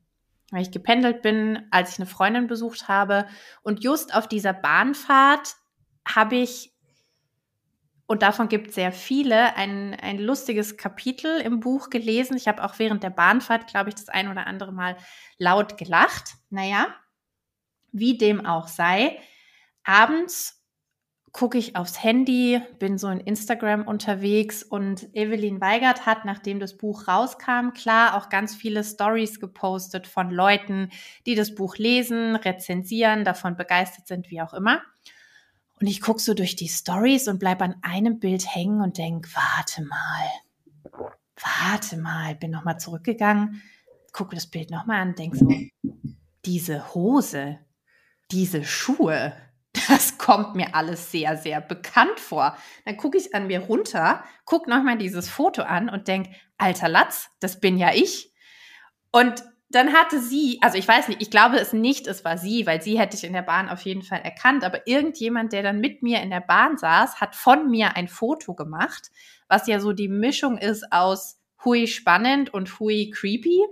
Weil 0.51 0.63
ich 0.63 0.71
gependelt 0.71 1.23
bin, 1.23 1.67
als 1.71 1.93
ich 1.93 1.99
eine 1.99 2.07
Freundin 2.07 2.47
besucht 2.47 2.89
habe. 2.89 3.27
Und 3.63 3.83
just 3.85 4.15
auf 4.15 4.29
dieser 4.29 4.53
Bahnfahrt 4.53 5.57
habe 6.07 6.37
ich, 6.37 6.73
und 8.07 8.23
davon 8.23 8.49
gibt 8.49 8.69
es 8.69 8.75
sehr 8.75 8.93
viele, 8.93 9.57
ein, 9.57 9.95
ein 9.95 10.19
lustiges 10.19 10.77
Kapitel 10.77 11.41
im 11.41 11.61
Buch 11.61 11.91
gelesen. 11.91 12.37
Ich 12.37 12.49
habe 12.49 12.65
auch 12.65 12.79
während 12.79 13.03
der 13.03 13.11
Bahnfahrt, 13.11 13.67
glaube 13.67 13.91
ich, 13.91 13.95
das 13.95 14.09
ein 14.09 14.29
oder 14.29 14.47
andere 14.47 14.73
Mal 14.73 14.97
laut 15.39 15.79
gelacht. 15.79 16.35
Naja, 16.51 16.95
wie 17.93 18.17
dem 18.19 18.45
auch 18.45 18.69
sei. 18.69 19.19
Abends 19.85 20.62
gucke 21.33 21.57
ich 21.57 21.77
aufs 21.77 22.03
Handy, 22.03 22.61
bin 22.79 22.99
so 22.99 23.09
in 23.09 23.19
Instagram 23.19 23.87
unterwegs 23.87 24.63
und 24.63 25.09
Evelyn 25.17 25.63
Weigert 25.63 26.05
hat, 26.05 26.27
nachdem 26.27 26.61
das 26.61 26.77
Buch 26.77 27.09
rauskam, 27.09 27.73
klar 27.73 28.17
auch 28.17 28.29
ganz 28.29 28.55
viele 28.55 28.85
Stories 28.85 29.41
gepostet 29.41 30.07
von 30.07 30.31
Leuten, 30.31 30.91
die 31.25 31.35
das 31.35 31.55
Buch 31.55 31.79
lesen, 31.79 32.37
rezensieren, 32.37 33.25
davon 33.25 33.57
begeistert 33.57 34.07
sind, 34.07 34.31
wie 34.31 34.43
auch 34.43 34.53
immer. 34.53 34.83
Und 35.81 35.87
ich 35.87 36.03
gucke 36.03 36.21
so 36.21 36.35
durch 36.35 36.55
die 36.55 36.69
Stories 36.69 37.27
und 37.29 37.39
bleib 37.41 37.63
an 37.63 37.77
einem 37.81 38.21
Bild 38.21 38.55
hängen 38.55 38.83
und 38.83 38.99
denk, 38.99 39.27
warte 39.35 39.83
mal, 39.83 41.11
warte 41.41 41.97
mal, 41.97 42.35
bin 42.35 42.51
nochmal 42.51 42.79
zurückgegangen, 42.79 43.63
gucke 44.13 44.35
das 44.35 44.47
Bild 44.47 44.71
nochmal 44.71 45.01
an, 45.01 45.15
denk 45.15 45.35
so, 45.35 45.49
diese 46.45 46.95
Hose, 46.95 47.59
diese 48.31 48.65
Schuhe, 48.65 49.33
das 49.89 50.19
kommt 50.19 50.55
mir 50.55 50.75
alles 50.75 51.11
sehr, 51.11 51.37
sehr 51.37 51.61
bekannt 51.61 52.21
vor. 52.21 52.57
Dann 52.85 52.97
gucke 52.97 53.19
ich 53.19 53.35
an 53.35 53.47
mir 53.47 53.61
runter, 53.61 54.25
gucke 54.45 54.71
nochmal 54.71 54.99
dieses 54.99 55.29
Foto 55.29 55.63
an 55.63 55.89
und 55.89 56.09
denke, 56.09 56.31
alter 56.59 56.89
Latz, 56.89 57.31
das 57.41 57.61
bin 57.61 57.77
ja 57.77 57.93
ich. 57.95 58.33
Und 59.11 59.43
dann 59.73 59.95
hatte 59.95 60.21
sie, 60.21 60.59
also 60.61 60.77
ich 60.77 60.87
weiß 60.87 61.09
nicht, 61.09 61.23
ich 61.23 61.31
glaube 61.31 61.57
es 61.57 61.73
nicht, 61.73 62.07
es 62.07 62.25
war 62.25 62.37
sie, 62.37 62.67
weil 62.67 62.83
sie 62.83 62.99
hätte 62.99 63.17
ich 63.17 63.25
in 63.25 63.33
der 63.33 63.43
Bahn 63.43 63.71
auf 63.71 63.81
jeden 63.83 64.03
Fall 64.03 64.21
erkannt, 64.21 64.65
aber 64.65 64.87
irgendjemand, 64.87 65.53
der 65.53 65.63
dann 65.63 65.81
mit 65.81 66.03
mir 66.03 66.21
in 66.21 66.31
der 66.31 66.41
Bahn 66.41 66.77
saß, 66.77 67.21
hat 67.21 67.35
von 67.35 67.71
mir 67.71 67.97
ein 67.97 68.09
Foto 68.09 68.55
gemacht, 68.55 69.11
was 69.49 69.67
ja 69.67 69.81
so 69.81 69.93
die 69.93 70.09
Mischung 70.09 70.59
ist 70.59 70.93
aus 70.93 71.41
hui 71.65 71.87
spannend 71.87 72.53
und 72.53 72.79
hui 72.81 73.11
creepy 73.11 73.63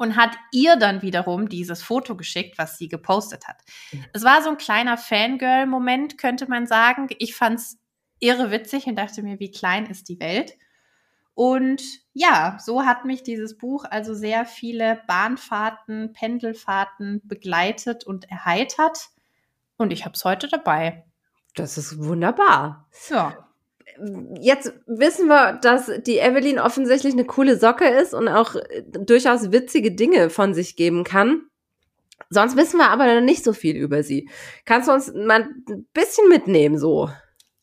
und 0.00 0.16
hat 0.16 0.34
ihr 0.50 0.76
dann 0.76 1.02
wiederum 1.02 1.50
dieses 1.50 1.82
Foto 1.82 2.16
geschickt, 2.16 2.56
was 2.56 2.78
sie 2.78 2.88
gepostet 2.88 3.46
hat. 3.46 3.58
Mhm. 3.92 4.06
Es 4.14 4.24
war 4.24 4.42
so 4.42 4.48
ein 4.48 4.56
kleiner 4.56 4.96
Fangirl-Moment, 4.96 6.16
könnte 6.16 6.48
man 6.48 6.66
sagen. 6.66 7.08
Ich 7.18 7.36
fand's 7.36 7.78
irre 8.18 8.50
witzig 8.50 8.86
und 8.86 8.96
dachte 8.96 9.22
mir, 9.22 9.38
wie 9.40 9.50
klein 9.50 9.84
ist 9.84 10.08
die 10.08 10.18
Welt. 10.18 10.54
Und 11.34 11.82
ja, 12.14 12.56
so 12.64 12.86
hat 12.86 13.04
mich 13.04 13.24
dieses 13.24 13.58
Buch 13.58 13.84
also 13.84 14.14
sehr 14.14 14.46
viele 14.46 15.02
Bahnfahrten, 15.06 16.14
Pendelfahrten 16.14 17.20
begleitet 17.24 18.04
und 18.04 18.30
erheitert. 18.30 19.10
Und 19.76 19.92
ich 19.92 20.06
habe 20.06 20.14
es 20.14 20.24
heute 20.24 20.48
dabei. 20.48 21.04
Das 21.54 21.76
ist 21.76 22.02
wunderbar. 22.02 22.88
Ja 23.10 23.49
jetzt 24.40 24.72
wissen 24.86 25.28
wir, 25.28 25.54
dass 25.54 25.90
die 26.06 26.18
Evelyn 26.18 26.58
offensichtlich 26.58 27.12
eine 27.12 27.24
coole 27.24 27.58
Socke 27.58 27.88
ist 27.88 28.14
und 28.14 28.28
auch 28.28 28.54
äh, 28.54 28.82
durchaus 28.86 29.52
witzige 29.52 29.92
Dinge 29.92 30.30
von 30.30 30.54
sich 30.54 30.76
geben 30.76 31.04
kann. 31.04 31.42
Sonst 32.28 32.56
wissen 32.56 32.78
wir 32.78 32.90
aber 32.90 33.12
noch 33.12 33.20
nicht 33.20 33.44
so 33.44 33.52
viel 33.52 33.76
über 33.76 34.02
sie. 34.02 34.28
Kannst 34.64 34.88
du 34.88 34.92
uns 34.92 35.12
mal 35.12 35.48
ein 35.68 35.86
bisschen 35.92 36.28
mitnehmen, 36.28 36.78
so? 36.78 37.10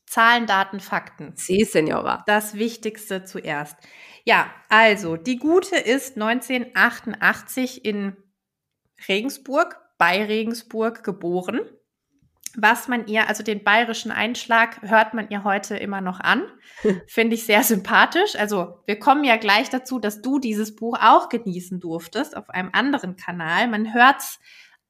Zahlen, 0.06 0.46
Daten, 0.46 0.80
Fakten. 0.80 1.34
Sie, 1.36 1.64
Senora. 1.64 2.24
Das 2.28 2.56
Wichtigste 2.56 3.24
zuerst. 3.24 3.78
Ja, 4.26 4.50
also, 4.70 5.16
die 5.16 5.38
Gute 5.38 5.78
ist 5.78 6.16
1988 6.16 7.86
in 7.86 8.18
Regensburg, 9.08 9.78
bei 9.98 10.26
Regensburg 10.26 11.04
geboren 11.04 11.62
was 12.60 12.88
man 12.88 13.06
ihr, 13.06 13.30
also 13.30 13.44
den 13.44 13.64
bayerischen 13.64 14.12
Einschlag 14.12 14.82
hört 14.82 15.14
man 15.14 15.30
ihr 15.30 15.44
heute 15.44 15.78
immer 15.78 16.02
noch 16.02 16.20
an. 16.20 16.44
Finde 17.08 17.36
ich 17.36 17.46
sehr 17.46 17.62
sympathisch. 17.62 18.36
Also 18.36 18.80
wir 18.88 18.98
kommen 18.98 19.24
ja 19.24 19.38
gleich 19.38 19.70
dazu, 19.70 20.00
dass 20.00 20.24
du 20.24 20.40
dieses 20.40 20.76
Buch 20.76 20.98
auch 21.00 21.30
genießen 21.30 21.80
durftest 21.80 22.36
auf 22.36 22.50
einem 22.50 22.72
anderen 22.74 23.16
Kanal. 23.16 23.68
Man 23.68 23.94
hört's 23.94 24.40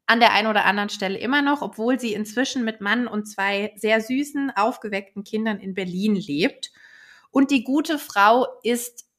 an 0.05 0.21
der 0.21 0.31
einen 0.31 0.47
oder 0.47 0.63
anderen 0.63 0.87
Stelle 0.87 1.17
immer 1.17 1.41
noch, 1.41 1.61
obwohl 1.61 1.99
sie 1.99 2.13
inzwischen 2.13 2.63
mit 2.63 2.79
Mann 2.79 3.05
und 3.05 3.25
zwei 3.25 3.73
sehr 3.75 3.99
süßen, 3.99 4.53
aufgeweckten 4.55 5.25
Kindern 5.25 5.59
in 5.59 5.73
Berlin 5.73 6.15
lebt. 6.15 6.71
Und 7.31 7.51
die 7.51 7.65
gute 7.65 7.99
Frau 7.99 8.47
ist 8.63 9.09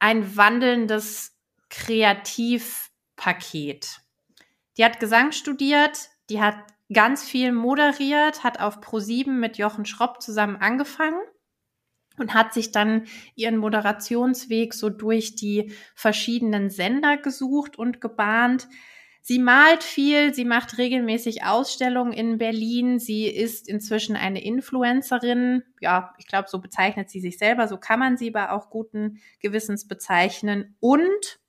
ein 0.00 0.36
wandelndes 0.36 1.36
Kreativpaket. 1.70 4.00
Die 4.76 4.84
hat 4.84 4.98
Gesang 4.98 5.30
studiert, 5.30 6.08
die 6.28 6.40
hat 6.40 6.56
ganz 6.92 7.24
viel 7.24 7.52
moderiert, 7.52 8.44
hat 8.44 8.60
auf 8.60 8.78
Pro7 8.78 9.30
mit 9.30 9.58
Jochen 9.58 9.84
Schropp 9.84 10.22
zusammen 10.22 10.56
angefangen 10.56 11.20
und 12.18 12.34
hat 12.34 12.52
sich 12.52 12.72
dann 12.72 13.04
ihren 13.34 13.56
Moderationsweg 13.56 14.74
so 14.74 14.90
durch 14.90 15.34
die 15.34 15.72
verschiedenen 15.94 16.70
Sender 16.70 17.16
gesucht 17.16 17.78
und 17.78 18.00
gebahnt. 18.00 18.68
Sie 19.24 19.38
malt 19.38 19.84
viel, 19.84 20.34
sie 20.34 20.44
macht 20.44 20.78
regelmäßig 20.78 21.44
Ausstellungen 21.44 22.12
in 22.12 22.38
Berlin. 22.38 22.98
Sie 22.98 23.26
ist 23.26 23.68
inzwischen 23.68 24.16
eine 24.16 24.42
Influencerin. 24.42 25.62
Ja, 25.80 26.12
ich 26.18 26.26
glaube, 26.26 26.48
so 26.48 26.58
bezeichnet 26.58 27.08
sie 27.08 27.20
sich 27.20 27.38
selber. 27.38 27.68
So 27.68 27.76
kann 27.76 28.00
man 28.00 28.16
sie 28.16 28.34
aber 28.34 28.52
auch 28.52 28.68
guten 28.68 29.20
Gewissens 29.38 29.86
bezeichnen. 29.86 30.76
Und 30.80 31.40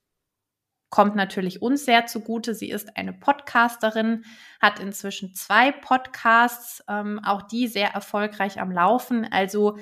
kommt 0.94 1.16
natürlich 1.16 1.60
uns 1.64 1.86
sehr 1.86 2.06
zugute. 2.06 2.54
Sie 2.54 2.70
ist 2.70 2.98
eine 2.98 3.14
Podcasterin, 3.14 4.26
hat 4.62 4.80
inzwischen 4.80 5.34
zwei 5.34 5.72
Podcasts, 5.72 6.84
ähm, 6.88 7.20
auch 7.26 7.42
die 7.42 7.68
sehr 7.68 7.90
erfolgreich 7.90 8.62
am 8.62 8.72
Laufen. 8.72 9.26
Also 9.26 9.80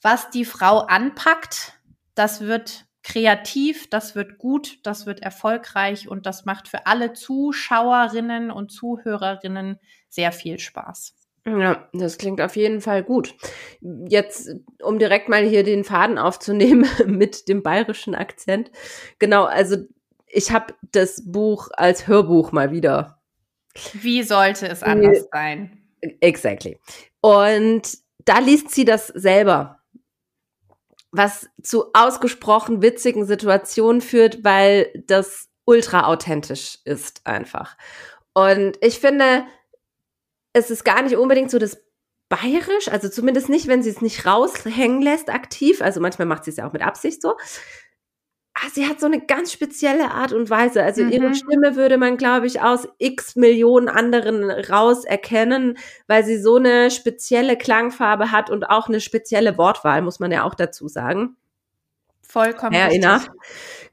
was 0.00 0.30
die 0.30 0.46
Frau 0.46 0.78
anpackt, 0.78 1.74
das 2.14 2.40
wird 2.40 2.86
kreativ, 3.02 3.90
das 3.90 4.14
wird 4.14 4.38
gut, 4.38 4.78
das 4.82 5.04
wird 5.04 5.20
erfolgreich 5.20 6.08
und 6.08 6.24
das 6.24 6.46
macht 6.46 6.68
für 6.68 6.86
alle 6.86 7.12
Zuschauerinnen 7.12 8.50
und 8.50 8.72
Zuhörerinnen 8.72 9.78
sehr 10.08 10.32
viel 10.32 10.58
Spaß. 10.58 11.14
Ja, 11.44 11.86
das 11.92 12.16
klingt 12.16 12.40
auf 12.40 12.56
jeden 12.56 12.80
Fall 12.80 13.04
gut. 13.04 13.34
Jetzt, 14.08 14.50
um 14.82 14.98
direkt 14.98 15.28
mal 15.28 15.44
hier 15.44 15.64
den 15.64 15.84
Faden 15.84 16.16
aufzunehmen 16.16 16.88
mit 17.06 17.46
dem 17.46 17.62
bayerischen 17.62 18.14
Akzent. 18.14 18.70
Genau, 19.18 19.44
also 19.44 19.76
ich 20.36 20.50
habe 20.52 20.74
das 20.92 21.22
Buch 21.24 21.68
als 21.72 22.06
Hörbuch 22.06 22.52
mal 22.52 22.70
wieder. 22.70 23.22
Wie 23.94 24.22
sollte 24.22 24.68
es 24.68 24.82
anders 24.82 25.18
äh, 25.18 25.28
sein? 25.32 25.82
Exactly. 26.20 26.78
Und 27.22 27.98
da 28.18 28.38
liest 28.38 28.70
sie 28.70 28.84
das 28.84 29.06
selber, 29.06 29.80
was 31.10 31.48
zu 31.62 31.86
ausgesprochen 31.94 32.82
witzigen 32.82 33.24
Situationen 33.24 34.02
führt, 34.02 34.44
weil 34.44 34.92
das 35.06 35.48
ultra 35.64 36.06
authentisch 36.06 36.78
ist 36.84 37.26
einfach. 37.26 37.78
Und 38.34 38.76
ich 38.82 39.00
finde, 39.00 39.46
es 40.52 40.70
ist 40.70 40.84
gar 40.84 41.00
nicht 41.00 41.16
unbedingt 41.16 41.50
so 41.50 41.58
das 41.58 41.82
bayerisch, 42.28 42.88
also 42.88 43.08
zumindest 43.08 43.48
nicht, 43.48 43.68
wenn 43.68 43.82
sie 43.82 43.90
es 43.90 44.02
nicht 44.02 44.26
raushängen 44.26 45.00
lässt 45.00 45.30
aktiv, 45.30 45.80
also 45.80 46.00
manchmal 46.00 46.26
macht 46.26 46.44
sie 46.44 46.50
es 46.50 46.56
ja 46.58 46.68
auch 46.68 46.72
mit 46.72 46.82
Absicht 46.82 47.22
so, 47.22 47.36
ah, 48.56 48.68
sie 48.72 48.86
hat 48.86 49.00
so 49.00 49.06
eine 49.06 49.20
ganz 49.20 49.52
spezielle 49.52 50.10
Art 50.10 50.32
und 50.32 50.48
Weise. 50.48 50.82
Also 50.82 51.02
mhm. 51.02 51.10
ihre 51.10 51.34
Stimme 51.34 51.76
würde 51.76 51.98
man, 51.98 52.16
glaube 52.16 52.46
ich, 52.46 52.62
aus 52.62 52.88
x 52.98 53.36
Millionen 53.36 53.88
anderen 53.88 54.50
raus 54.50 55.04
erkennen, 55.04 55.76
weil 56.06 56.24
sie 56.24 56.38
so 56.38 56.56
eine 56.56 56.90
spezielle 56.90 57.56
Klangfarbe 57.56 58.32
hat 58.32 58.50
und 58.50 58.70
auch 58.70 58.88
eine 58.88 59.00
spezielle 59.00 59.58
Wortwahl, 59.58 60.02
muss 60.02 60.20
man 60.20 60.32
ja 60.32 60.44
auch 60.44 60.54
dazu 60.54 60.88
sagen. 60.88 61.36
Vollkommen. 62.22 62.74
Ja, 62.74 62.88
enough. 62.88 63.30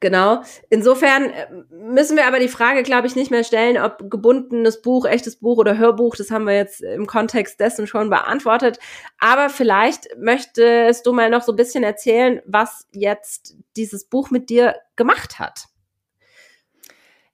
Genau. 0.03 0.43
Insofern 0.69 1.29
äh, 1.29 1.47
müssen 1.69 2.17
wir 2.17 2.27
aber 2.27 2.39
die 2.39 2.49
Frage, 2.49 2.83
glaube 2.83 3.07
ich, 3.07 3.15
nicht 3.15 3.31
mehr 3.31 3.45
stellen, 3.45 3.81
ob 3.81 4.11
gebundenes 4.11 4.81
Buch, 4.81 5.05
echtes 5.05 5.37
Buch 5.37 5.57
oder 5.57 5.77
Hörbuch. 5.77 6.17
Das 6.17 6.29
haben 6.29 6.43
wir 6.43 6.53
jetzt 6.53 6.81
im 6.81 7.07
Kontext 7.07 7.61
dessen 7.61 7.87
schon 7.87 8.09
beantwortet. 8.09 8.79
Aber 9.17 9.47
vielleicht 9.47 10.09
möchtest 10.17 11.05
du 11.05 11.13
mal 11.13 11.29
noch 11.29 11.41
so 11.41 11.53
ein 11.53 11.55
bisschen 11.55 11.85
erzählen, 11.85 12.41
was 12.45 12.85
jetzt 12.91 13.55
dieses 13.77 14.09
Buch 14.09 14.29
mit 14.29 14.49
dir 14.49 14.75
gemacht 14.97 15.39
hat. 15.39 15.67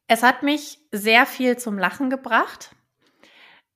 Es 0.05 0.21
hat 0.21 0.43
mich 0.43 0.77
sehr 0.91 1.25
viel 1.25 1.57
zum 1.57 1.79
Lachen 1.79 2.11
gebracht. 2.11 2.75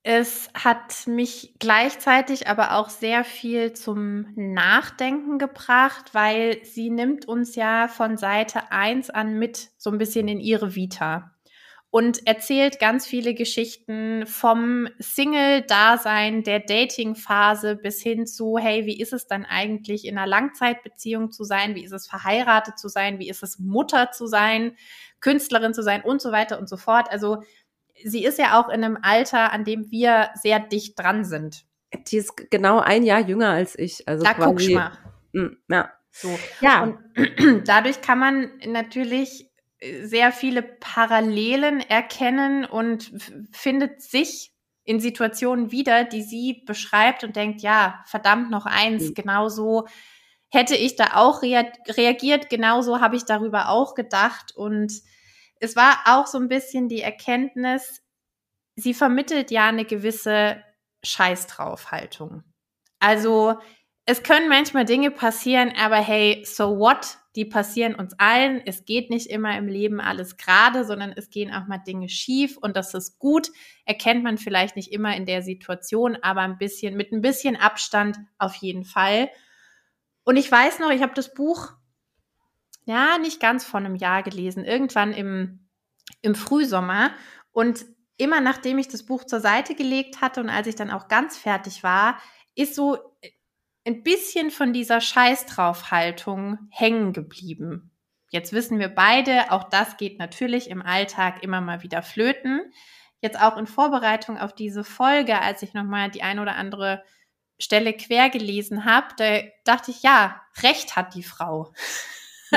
Es 0.06 0.50
hat 0.54 1.08
mich 1.08 1.56
gleichzeitig 1.60 2.48
aber 2.48 2.76
auch 2.78 2.90
sehr 2.90 3.24
viel 3.24 3.72
zum 3.72 4.28
Nachdenken 4.36 5.40
gebracht, 5.40 6.14
weil 6.14 6.64
sie 6.66 6.90
nimmt 6.90 7.26
uns 7.26 7.56
ja 7.56 7.88
von 7.88 8.18
Seite 8.18 8.70
1 8.72 9.10
an 9.10 9.40
mit 9.40 9.70
so 9.78 9.90
ein 9.92 9.98
bisschen 9.98 10.28
in 10.28 10.42
ihre 10.42 10.76
Vita 10.76 11.34
und 11.94 12.26
erzählt 12.26 12.80
ganz 12.80 13.06
viele 13.06 13.36
Geschichten 13.36 14.26
vom 14.26 14.88
Single-Dasein, 14.98 16.42
der 16.42 16.60
Dating-Phase 16.60 17.76
bis 17.76 18.02
hin 18.02 18.26
zu, 18.26 18.58
hey, 18.58 18.88
wie 18.88 19.00
ist 19.00 19.14
es 19.14 19.28
dann 19.28 19.46
eigentlich 19.46 20.06
in 20.06 20.18
einer 20.18 20.26
Langzeitbeziehung 20.26 21.32
zu 21.32 21.44
sein? 21.44 21.76
Wie 21.76 21.84
ist 21.84 21.92
es 21.92 22.08
verheiratet 22.08 22.80
zu 22.80 22.88
sein? 22.88 23.20
Wie 23.20 23.30
ist 23.30 23.44
es 23.44 23.60
Mutter 23.60 24.10
zu 24.12 24.26
sein? 24.26 24.76
Künstlerin 25.20 25.76
zu 25.76 25.84
sein 25.84 26.02
und 26.02 26.20
so 26.20 26.32
weiter 26.32 26.58
und 26.58 26.68
so 26.68 26.78
fort. 26.78 27.12
Also 27.12 27.44
sie 28.04 28.24
ist 28.24 28.40
ja 28.40 28.60
auch 28.60 28.70
in 28.70 28.84
einem 28.84 28.98
Alter, 29.02 29.52
an 29.52 29.64
dem 29.64 29.92
wir 29.92 30.30
sehr 30.42 30.60
dicht 30.60 31.00
dran 31.00 31.26
sind. 31.26 31.66
Die 32.08 32.18
ist 32.18 32.50
genau 32.50 32.80
ein 32.80 33.04
Jahr 33.04 33.20
jünger 33.20 33.50
als 33.50 33.78
ich. 33.78 34.08
Also 34.08 34.24
da 34.24 34.34
guckst 34.34 34.68
du 34.68 34.74
mal. 34.74 34.92
Hm, 35.34 35.58
ja. 35.70 35.92
So. 36.12 36.38
Ja. 36.62 36.84
Und 36.84 36.98
dadurch 37.68 38.02
kann 38.02 38.20
man 38.20 38.52
natürlich 38.66 39.50
sehr 40.04 40.32
viele 40.32 40.62
Parallelen 40.62 41.82
erkennen 41.82 42.66
und 42.66 43.12
findet 43.52 44.02
sich 44.02 44.54
in 44.86 45.00
Situationen 45.00 45.72
wieder, 45.72 46.04
die 46.04 46.24
sie 46.24 46.64
beschreibt 46.66 47.24
und 47.24 47.36
denkt, 47.36 47.62
ja, 47.62 48.04
verdammt 48.06 48.52
noch 48.52 48.66
eins, 48.66 49.10
mhm. 49.10 49.14
genauso 49.14 49.88
hätte 50.50 50.76
ich 50.76 50.96
da 50.96 51.16
auch 51.16 51.42
reagiert, 51.42 52.50
genauso 52.50 53.02
habe 53.02 53.16
ich 53.16 53.26
darüber 53.26 53.70
auch 53.70 53.96
gedacht 53.96 54.56
und 54.56 54.94
es 55.64 55.78
war 55.78 56.00
auch 56.06 56.28
so 56.28 56.38
ein 56.38 56.50
bisschen 56.50 56.90
die 56.90 57.02
Erkenntnis, 57.02 58.04
sie 58.76 58.94
vermittelt 58.94 59.50
ja 59.50 59.68
eine 59.68 59.86
gewisse 59.86 60.62
Scheiß 61.04 61.48
drauf. 61.48 61.88
Also 63.00 63.58
es 64.06 64.24
können 64.24 64.50
manchmal 64.50 64.84
Dinge 64.84 65.10
passieren, 65.10 65.74
aber 65.78 65.98
hey, 65.98 66.44
so 66.46 66.78
what? 66.80 67.18
Die 67.36 67.46
passieren 67.46 67.96
uns 67.96 68.14
allen. 68.20 68.62
Es 68.66 68.86
geht 68.86 69.10
nicht 69.10 69.28
immer 69.28 69.58
im 69.58 69.68
Leben 69.68 70.02
alles 70.02 70.38
gerade, 70.38 70.84
sondern 70.84 71.14
es 71.16 71.30
gehen 71.30 71.52
auch 71.52 71.66
mal 71.66 71.80
Dinge 71.80 72.10
schief 72.10 72.58
und 72.58 72.76
das 72.76 72.94
ist 72.94 73.18
gut. 73.18 73.50
Erkennt 73.86 74.24
man 74.24 74.38
vielleicht 74.38 74.76
nicht 74.76 74.92
immer 74.92 75.16
in 75.16 75.26
der 75.26 75.42
Situation, 75.42 76.18
aber 76.22 76.42
ein 76.42 76.58
bisschen, 76.58 76.96
mit 76.96 77.12
ein 77.12 77.22
bisschen 77.22 77.56
Abstand 77.56 78.18
auf 78.38 78.56
jeden 78.56 78.84
Fall. 78.84 79.30
Und 80.26 80.36
ich 80.36 80.52
weiß 80.52 80.80
noch, 80.80 80.92
ich 80.92 81.02
habe 81.02 81.14
das 81.16 81.34
Buch 81.34 81.74
ja, 82.86 83.18
nicht 83.18 83.40
ganz 83.40 83.66
vor 83.66 83.80
einem 83.80 83.96
Jahr 83.96 84.24
gelesen, 84.24 84.66
irgendwann 84.66 85.14
im, 85.14 85.68
im 86.22 86.36
Frühsommer. 86.36 87.12
Und 87.52 87.86
immer 88.18 88.42
nachdem 88.42 88.78
ich 88.78 88.88
das 88.88 89.04
Buch 89.04 89.24
zur 89.24 89.40
Seite 89.40 89.76
gelegt 89.76 90.22
hatte 90.22 90.42
und 90.42 90.50
als 90.50 90.68
ich 90.68 90.76
dann 90.76 90.92
auch 90.92 91.08
ganz 91.08 91.38
fertig 91.38 91.84
war, 91.84 92.20
ist 92.56 92.76
so 92.76 92.98
ein 93.86 94.04
bisschen 94.04 94.52
von 94.52 94.74
dieser 94.74 95.02
Scheiß 95.02 95.46
drauf 95.46 95.92
Haltung 95.92 96.58
hängen 96.70 97.14
geblieben. 97.14 97.92
Jetzt 98.30 98.54
wissen 98.54 98.80
wir 98.80 98.88
beide, 98.88 99.52
auch 99.52 99.66
das 99.66 99.98
geht 99.98 100.18
natürlich 100.20 100.70
im 100.70 100.82
Alltag 100.82 101.44
immer 101.44 101.62
mal 101.62 101.84
wieder 101.84 102.02
flöten. 102.02 102.62
Jetzt 103.22 103.40
auch 103.40 103.58
in 103.58 103.68
Vorbereitung 103.68 104.38
auf 104.38 104.54
diese 104.56 104.84
Folge, 104.84 105.40
als 105.40 105.62
ich 105.62 105.74
nochmal 105.74 106.10
die 106.10 106.24
ein 106.24 106.40
oder 106.40 106.56
andere 106.56 107.04
Stelle 107.60 107.94
quer 107.94 108.30
gelesen 108.30 108.86
habe, 108.86 109.08
da 109.18 109.40
dachte 109.64 109.92
ich, 109.92 110.02
ja, 110.02 110.42
recht 110.62 110.96
hat 110.96 111.14
die 111.16 111.24
Frau. 111.24 111.74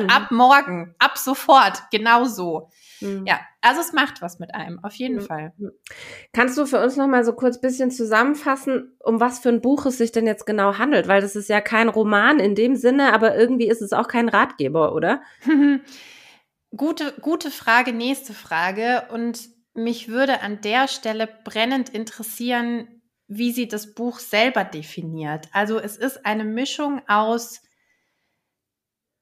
Mhm. 0.03 0.11
ab 0.11 0.31
morgen, 0.31 0.95
ab 0.99 1.19
sofort, 1.19 1.83
genau 1.91 2.25
so. 2.25 2.71
Mhm. 3.01 3.25
Ja, 3.27 3.41
also 3.61 3.81
es 3.81 3.93
macht 3.93 4.23
was 4.23 4.39
mit 4.39 4.55
einem, 4.55 4.83
auf 4.83 4.95
jeden 4.95 5.17
mhm. 5.17 5.27
Fall. 5.27 5.53
Kannst 6.33 6.57
du 6.57 6.67
für 6.67 6.83
uns 6.83 6.97
noch 6.97 7.07
mal 7.07 7.25
so 7.25 7.33
kurz 7.33 7.61
bisschen 7.61 7.91
zusammenfassen, 7.91 8.97
um 9.03 9.21
was 9.21 9.39
für 9.39 9.49
ein 9.51 9.61
Buch 9.61 9.87
es 9.87 9.99
sich 9.99 10.13
denn 10.13 10.27
jetzt 10.27 10.47
genau 10.47 10.79
handelt? 10.79 11.09
Weil 11.09 11.21
das 11.21 11.37
ist 11.37 11.49
ja 11.49 11.61
kein 11.61 11.89
Roman 11.89 12.39
in 12.39 12.55
dem 12.55 12.77
Sinne, 12.77 13.13
aber 13.13 13.37
irgendwie 13.37 13.69
ist 13.69 13.83
es 13.83 13.93
auch 13.93 14.09
kein 14.09 14.29
Ratgeber, 14.29 14.95
oder? 14.95 15.21
gute, 16.77 17.15
gute 17.21 17.51
Frage, 17.51 17.93
nächste 17.93 18.35
Frage. 18.35 19.05
Und 19.11 19.49
mich 19.75 20.09
würde 20.09 20.41
an 20.41 20.61
der 20.61 20.89
Stelle 20.89 21.29
brennend 21.45 21.89
interessieren, 21.91 22.89
wie 23.29 23.53
sie 23.53 23.69
das 23.69 23.95
Buch 23.95 24.21
selber 24.21 24.65
definiert. 24.65 25.49
Also 25.53 25.79
es 25.79 25.97
ist 25.97 26.25
eine 26.25 26.45
Mischung 26.45 27.03
aus 27.09 27.63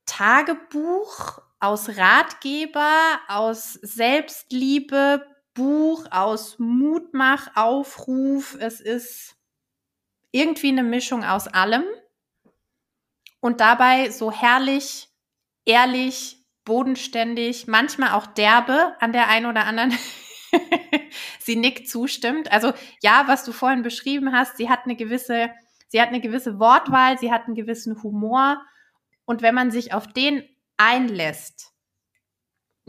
Tagebuch, 0.07 1.40
aus 1.61 1.88
Ratgeber, 1.97 3.21
aus 3.29 3.75
Selbstliebe, 3.75 5.27
Buch, 5.55 6.07
aus 6.11 6.59
Mutmach, 6.59 7.49
Aufruf. 7.55 8.57
Es 8.61 8.81
ist 8.81 9.37
irgendwie 10.31 10.69
eine 10.69 10.83
Mischung 10.83 11.25
aus 11.25 11.47
allem 11.47 11.85
und 13.40 13.61
dabei 13.61 14.11
so 14.11 14.33
herrlich, 14.33 15.09
ehrlich, 15.64 16.45
bodenständig, 16.64 17.67
manchmal 17.67 18.12
auch 18.12 18.27
derbe 18.27 18.95
an 19.01 19.12
der 19.12 19.29
einen 19.29 19.47
oder 19.47 19.64
anderen. 19.67 19.97
sie 21.38 21.57
nickt 21.57 21.88
zustimmt. 21.88 22.51
Also 22.51 22.73
ja, 23.01 23.25
was 23.27 23.45
du 23.45 23.53
vorhin 23.53 23.83
beschrieben 23.83 24.33
hast, 24.33 24.57
sie 24.57 24.69
hat 24.69 24.85
eine 24.85 24.97
gewisse, 24.97 25.51
sie 25.88 26.01
hat 26.01 26.09
eine 26.09 26.21
gewisse 26.21 26.59
Wortwahl, 26.59 27.19
sie 27.19 27.33
hat 27.33 27.47
einen 27.47 27.55
gewissen 27.55 28.03
Humor 28.03 28.61
und 29.25 29.43
wenn 29.43 29.55
man 29.55 29.71
sich 29.71 29.93
auf 29.93 30.07
den 30.07 30.43
einlässt, 30.77 31.73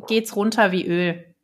geht's 0.08 0.36
runter 0.36 0.72
wie 0.72 0.86
Öl. 0.86 1.36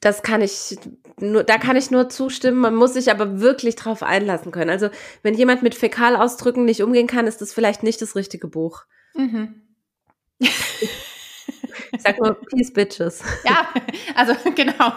Das 0.00 0.22
kann 0.22 0.42
ich 0.42 0.76
nur, 1.18 1.44
da 1.44 1.56
kann 1.56 1.76
ich 1.76 1.90
nur 1.90 2.10
zustimmen. 2.10 2.58
Man 2.58 2.74
muss 2.74 2.92
sich 2.92 3.10
aber 3.10 3.40
wirklich 3.40 3.76
drauf 3.76 4.02
einlassen 4.02 4.52
können. 4.52 4.70
Also, 4.70 4.90
wenn 5.22 5.34
jemand 5.34 5.62
mit 5.62 5.74
Fäkalausdrücken 5.74 6.64
nicht 6.64 6.82
umgehen 6.82 7.06
kann, 7.06 7.26
ist 7.26 7.40
das 7.40 7.54
vielleicht 7.54 7.82
nicht 7.82 8.02
das 8.02 8.14
richtige 8.14 8.48
Buch. 8.48 8.84
Mhm. 9.14 9.62
ich 10.38 10.50
sag 11.98 12.20
nur 12.20 12.34
Peace 12.34 12.72
Bitches. 12.72 13.22
Ja, 13.44 13.72
also 14.14 14.34
genau. 14.54 14.92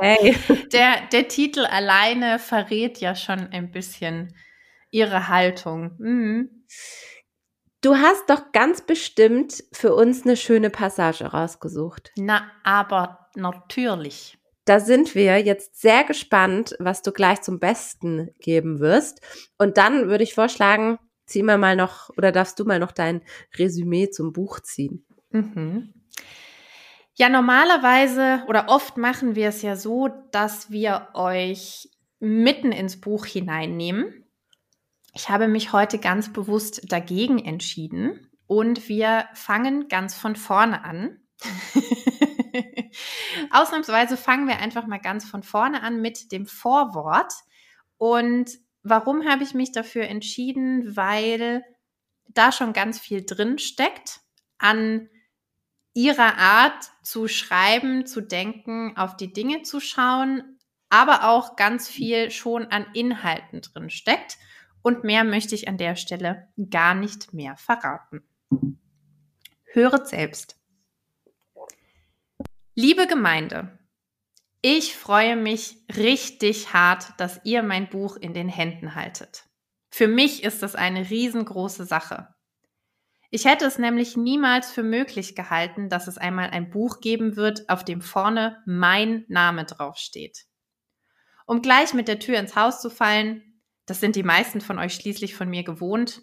Hey. 0.00 0.34
Der, 0.72 1.06
der 1.12 1.28
Titel 1.28 1.64
alleine 1.64 2.40
verrät 2.40 2.98
ja 2.98 3.14
schon 3.14 3.48
ein 3.52 3.70
bisschen 3.70 4.34
ihre 4.90 5.28
Haltung. 5.28 5.92
Mhm. 5.98 6.63
Du 7.84 7.96
hast 7.96 8.30
doch 8.30 8.52
ganz 8.52 8.80
bestimmt 8.80 9.62
für 9.72 9.94
uns 9.94 10.24
eine 10.24 10.38
schöne 10.38 10.70
Passage 10.70 11.26
rausgesucht. 11.26 12.12
Na, 12.16 12.50
aber 12.62 13.28
natürlich. 13.34 14.38
Da 14.64 14.80
sind 14.80 15.14
wir 15.14 15.38
jetzt 15.40 15.82
sehr 15.82 16.04
gespannt, 16.04 16.74
was 16.78 17.02
du 17.02 17.12
gleich 17.12 17.42
zum 17.42 17.60
Besten 17.60 18.30
geben 18.40 18.80
wirst. 18.80 19.20
Und 19.58 19.76
dann 19.76 20.08
würde 20.08 20.24
ich 20.24 20.32
vorschlagen, 20.32 20.98
zieh 21.26 21.42
mal 21.42 21.58
mal 21.58 21.76
noch 21.76 22.08
oder 22.16 22.32
darfst 22.32 22.58
du 22.58 22.64
mal 22.64 22.78
noch 22.78 22.92
dein 22.92 23.20
Resümee 23.58 24.08
zum 24.08 24.32
Buch 24.32 24.60
ziehen. 24.60 25.04
Mhm. 25.28 25.92
Ja, 27.16 27.28
normalerweise 27.28 28.44
oder 28.48 28.68
oft 28.68 28.96
machen 28.96 29.34
wir 29.34 29.48
es 29.48 29.60
ja 29.60 29.76
so, 29.76 30.08
dass 30.32 30.70
wir 30.70 31.08
euch 31.12 31.90
mitten 32.18 32.72
ins 32.72 32.98
Buch 32.98 33.26
hineinnehmen 33.26 34.23
ich 35.14 35.28
habe 35.28 35.48
mich 35.48 35.72
heute 35.72 35.98
ganz 35.98 36.32
bewusst 36.32 36.92
dagegen 36.92 37.38
entschieden 37.38 38.30
und 38.46 38.88
wir 38.88 39.28
fangen 39.34 39.88
ganz 39.88 40.14
von 40.14 40.34
vorne 40.34 40.84
an. 40.84 41.20
Ausnahmsweise 43.50 44.16
fangen 44.16 44.48
wir 44.48 44.58
einfach 44.58 44.86
mal 44.86 44.98
ganz 44.98 45.24
von 45.24 45.42
vorne 45.42 45.82
an 45.82 46.00
mit 46.00 46.32
dem 46.32 46.46
Vorwort. 46.46 47.32
Und 47.96 48.50
warum 48.82 49.24
habe 49.24 49.44
ich 49.44 49.54
mich 49.54 49.72
dafür 49.72 50.04
entschieden? 50.04 50.96
Weil 50.96 51.64
da 52.26 52.50
schon 52.50 52.72
ganz 52.72 52.98
viel 52.98 53.24
drin 53.24 53.58
steckt 53.58 54.20
an 54.58 55.08
ihrer 55.92 56.38
Art 56.38 56.90
zu 57.02 57.28
schreiben, 57.28 58.04
zu 58.04 58.20
denken, 58.20 58.96
auf 58.96 59.16
die 59.16 59.32
Dinge 59.32 59.62
zu 59.62 59.78
schauen, 59.78 60.58
aber 60.90 61.28
auch 61.28 61.54
ganz 61.54 61.88
viel 61.88 62.32
schon 62.32 62.66
an 62.66 62.86
Inhalten 62.94 63.60
drin 63.60 63.90
steckt. 63.90 64.38
Und 64.84 65.02
mehr 65.02 65.24
möchte 65.24 65.54
ich 65.54 65.66
an 65.66 65.78
der 65.78 65.96
Stelle 65.96 66.46
gar 66.68 66.94
nicht 66.94 67.32
mehr 67.32 67.56
verraten. 67.56 68.22
Höret 69.72 70.06
selbst. 70.06 70.60
Liebe 72.74 73.06
Gemeinde, 73.06 73.78
ich 74.60 74.94
freue 74.94 75.36
mich 75.36 75.78
richtig 75.96 76.74
hart, 76.74 77.18
dass 77.18 77.40
ihr 77.44 77.62
mein 77.62 77.88
Buch 77.88 78.16
in 78.16 78.34
den 78.34 78.50
Händen 78.50 78.94
haltet. 78.94 79.46
Für 79.88 80.06
mich 80.06 80.44
ist 80.44 80.62
das 80.62 80.74
eine 80.74 81.08
riesengroße 81.08 81.86
Sache. 81.86 82.34
Ich 83.30 83.46
hätte 83.46 83.64
es 83.64 83.78
nämlich 83.78 84.18
niemals 84.18 84.70
für 84.70 84.82
möglich 84.82 85.34
gehalten, 85.34 85.88
dass 85.88 86.08
es 86.08 86.18
einmal 86.18 86.50
ein 86.50 86.68
Buch 86.68 87.00
geben 87.00 87.36
wird, 87.36 87.70
auf 87.70 87.86
dem 87.86 88.02
vorne 88.02 88.62
mein 88.66 89.24
Name 89.28 89.64
draufsteht. 89.64 90.44
Um 91.46 91.62
gleich 91.62 91.94
mit 91.94 92.06
der 92.06 92.18
Tür 92.18 92.38
ins 92.38 92.54
Haus 92.54 92.82
zu 92.82 92.90
fallen, 92.90 93.53
das 93.86 94.00
sind 94.00 94.16
die 94.16 94.22
meisten 94.22 94.60
von 94.60 94.78
euch 94.78 94.94
schließlich 94.94 95.34
von 95.34 95.48
mir 95.48 95.62
gewohnt. 95.62 96.22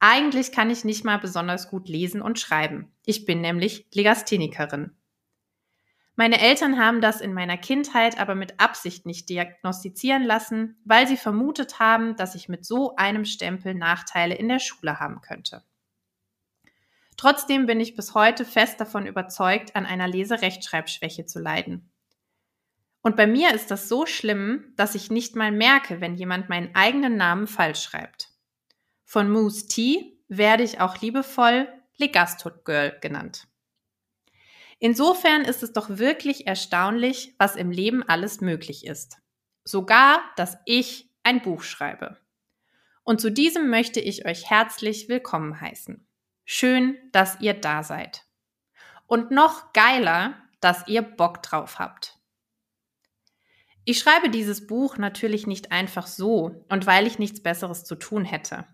Eigentlich 0.00 0.52
kann 0.52 0.68
ich 0.70 0.84
nicht 0.84 1.04
mal 1.04 1.18
besonders 1.18 1.70
gut 1.70 1.88
lesen 1.88 2.22
und 2.22 2.40
schreiben. 2.40 2.92
Ich 3.06 3.24
bin 3.24 3.40
nämlich 3.40 3.86
Legasthenikerin. 3.94 4.96
Meine 6.14 6.40
Eltern 6.40 6.78
haben 6.78 7.00
das 7.00 7.20
in 7.20 7.32
meiner 7.32 7.56
Kindheit 7.56 8.18
aber 8.20 8.34
mit 8.34 8.60
Absicht 8.60 9.06
nicht 9.06 9.30
diagnostizieren 9.30 10.24
lassen, 10.24 10.76
weil 10.84 11.06
sie 11.06 11.16
vermutet 11.16 11.78
haben, 11.78 12.16
dass 12.16 12.34
ich 12.34 12.48
mit 12.48 12.66
so 12.66 12.96
einem 12.96 13.24
Stempel 13.24 13.74
Nachteile 13.74 14.34
in 14.34 14.48
der 14.48 14.58
Schule 14.58 15.00
haben 15.00 15.20
könnte. 15.22 15.62
Trotzdem 17.16 17.66
bin 17.66 17.80
ich 17.80 17.94
bis 17.94 18.14
heute 18.14 18.44
fest 18.44 18.80
davon 18.80 19.06
überzeugt, 19.06 19.76
an 19.76 19.86
einer 19.86 20.08
Leserechtschreibschwäche 20.08 21.24
zu 21.24 21.38
leiden. 21.38 21.91
Und 23.02 23.16
bei 23.16 23.26
mir 23.26 23.52
ist 23.52 23.70
das 23.70 23.88
so 23.88 24.06
schlimm, 24.06 24.72
dass 24.76 24.94
ich 24.94 25.10
nicht 25.10 25.34
mal 25.34 25.50
merke, 25.50 26.00
wenn 26.00 26.14
jemand 26.14 26.48
meinen 26.48 26.74
eigenen 26.74 27.16
Namen 27.16 27.48
falsch 27.48 27.82
schreibt. 27.82 28.30
Von 29.04 29.30
Moose 29.30 29.66
T 29.66 30.18
werde 30.28 30.62
ich 30.62 30.80
auch 30.80 31.00
liebevoll 31.00 31.68
Legastot 31.96 32.64
Girl 32.64 32.96
genannt. 33.00 33.46
Insofern 34.78 35.42
ist 35.42 35.62
es 35.62 35.72
doch 35.72 35.98
wirklich 35.98 36.46
erstaunlich, 36.46 37.34
was 37.38 37.56
im 37.56 37.70
Leben 37.70 38.02
alles 38.02 38.40
möglich 38.40 38.86
ist. 38.86 39.18
Sogar, 39.64 40.20
dass 40.36 40.56
ich 40.64 41.10
ein 41.22 41.42
Buch 41.42 41.62
schreibe. 41.62 42.18
Und 43.04 43.20
zu 43.20 43.30
diesem 43.30 43.68
möchte 43.68 44.00
ich 44.00 44.26
euch 44.26 44.48
herzlich 44.48 45.08
willkommen 45.08 45.60
heißen. 45.60 46.06
Schön, 46.44 46.96
dass 47.12 47.40
ihr 47.40 47.54
da 47.54 47.82
seid. 47.82 48.24
Und 49.06 49.30
noch 49.30 49.72
geiler, 49.72 50.34
dass 50.60 50.86
ihr 50.88 51.02
Bock 51.02 51.42
drauf 51.42 51.78
habt. 51.78 52.21
Ich 53.84 53.98
schreibe 53.98 54.30
dieses 54.30 54.66
Buch 54.66 54.96
natürlich 54.96 55.46
nicht 55.46 55.72
einfach 55.72 56.06
so 56.06 56.64
und 56.68 56.86
weil 56.86 57.06
ich 57.06 57.18
nichts 57.18 57.42
Besseres 57.42 57.84
zu 57.84 57.96
tun 57.96 58.24
hätte. 58.24 58.66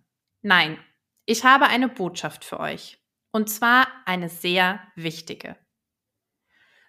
Nein, 0.42 0.78
ich 1.24 1.44
habe 1.44 1.66
eine 1.66 1.88
Botschaft 1.88 2.44
für 2.44 2.60
euch. 2.60 2.98
Und 3.30 3.48
zwar 3.48 3.88
eine 4.06 4.28
sehr 4.28 4.82
wichtige. 4.96 5.56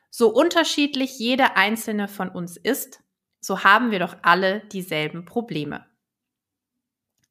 So 0.10 0.30
unterschiedlich 0.30 1.20
jede 1.20 1.56
einzelne 1.56 2.08
von 2.08 2.30
uns 2.30 2.58
ist, 2.58 3.04
so 3.42 3.64
haben 3.64 3.92
wir 3.92 4.00
doch 4.00 4.18
alle 4.22 4.62
dieselben 4.62 5.26
Probleme. 5.26 5.86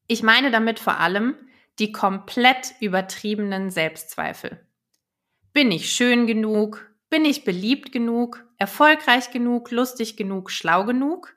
Ich 0.06 0.22
meine 0.22 0.50
damit 0.50 0.78
vor 0.78 0.98
allem 0.98 1.36
die 1.78 1.92
komplett 1.92 2.74
übertriebenen 2.80 3.70
Selbstzweifel. 3.70 4.66
Bin 5.52 5.70
ich 5.70 5.92
schön 5.92 6.26
genug? 6.26 6.90
Bin 7.10 7.24
ich 7.24 7.44
beliebt 7.44 7.92
genug? 7.92 8.47
Erfolgreich 8.58 9.30
genug? 9.30 9.70
Lustig 9.70 10.16
genug? 10.16 10.50
Schlau 10.50 10.84
genug? 10.84 11.34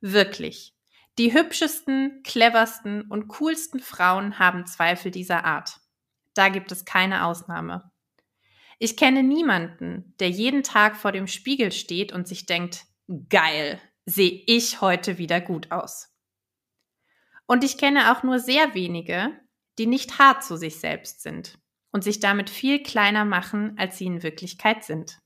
Wirklich. 0.00 0.74
Die 1.18 1.32
hübschesten, 1.32 2.22
cleversten 2.24 3.02
und 3.02 3.28
coolsten 3.28 3.80
Frauen 3.80 4.38
haben 4.38 4.66
Zweifel 4.66 5.10
dieser 5.10 5.44
Art. 5.44 5.80
Da 6.34 6.48
gibt 6.48 6.72
es 6.72 6.84
keine 6.84 7.24
Ausnahme. 7.24 7.90
Ich 8.78 8.96
kenne 8.96 9.22
niemanden, 9.22 10.14
der 10.18 10.28
jeden 10.28 10.62
Tag 10.62 10.96
vor 10.96 11.12
dem 11.12 11.26
Spiegel 11.26 11.72
steht 11.72 12.12
und 12.12 12.28
sich 12.28 12.44
denkt, 12.44 12.84
geil, 13.30 13.80
sehe 14.04 14.42
ich 14.46 14.80
heute 14.80 15.16
wieder 15.16 15.40
gut 15.40 15.72
aus. 15.72 16.14
Und 17.46 17.64
ich 17.64 17.78
kenne 17.78 18.12
auch 18.12 18.22
nur 18.22 18.38
sehr 18.38 18.74
wenige, 18.74 19.32
die 19.78 19.86
nicht 19.86 20.18
hart 20.18 20.44
zu 20.44 20.56
sich 20.56 20.80
selbst 20.80 21.22
sind 21.22 21.58
und 21.92 22.04
sich 22.04 22.20
damit 22.20 22.50
viel 22.50 22.82
kleiner 22.82 23.24
machen, 23.24 23.74
als 23.78 23.96
sie 23.98 24.06
in 24.06 24.22
Wirklichkeit 24.22 24.84
sind. 24.84 25.18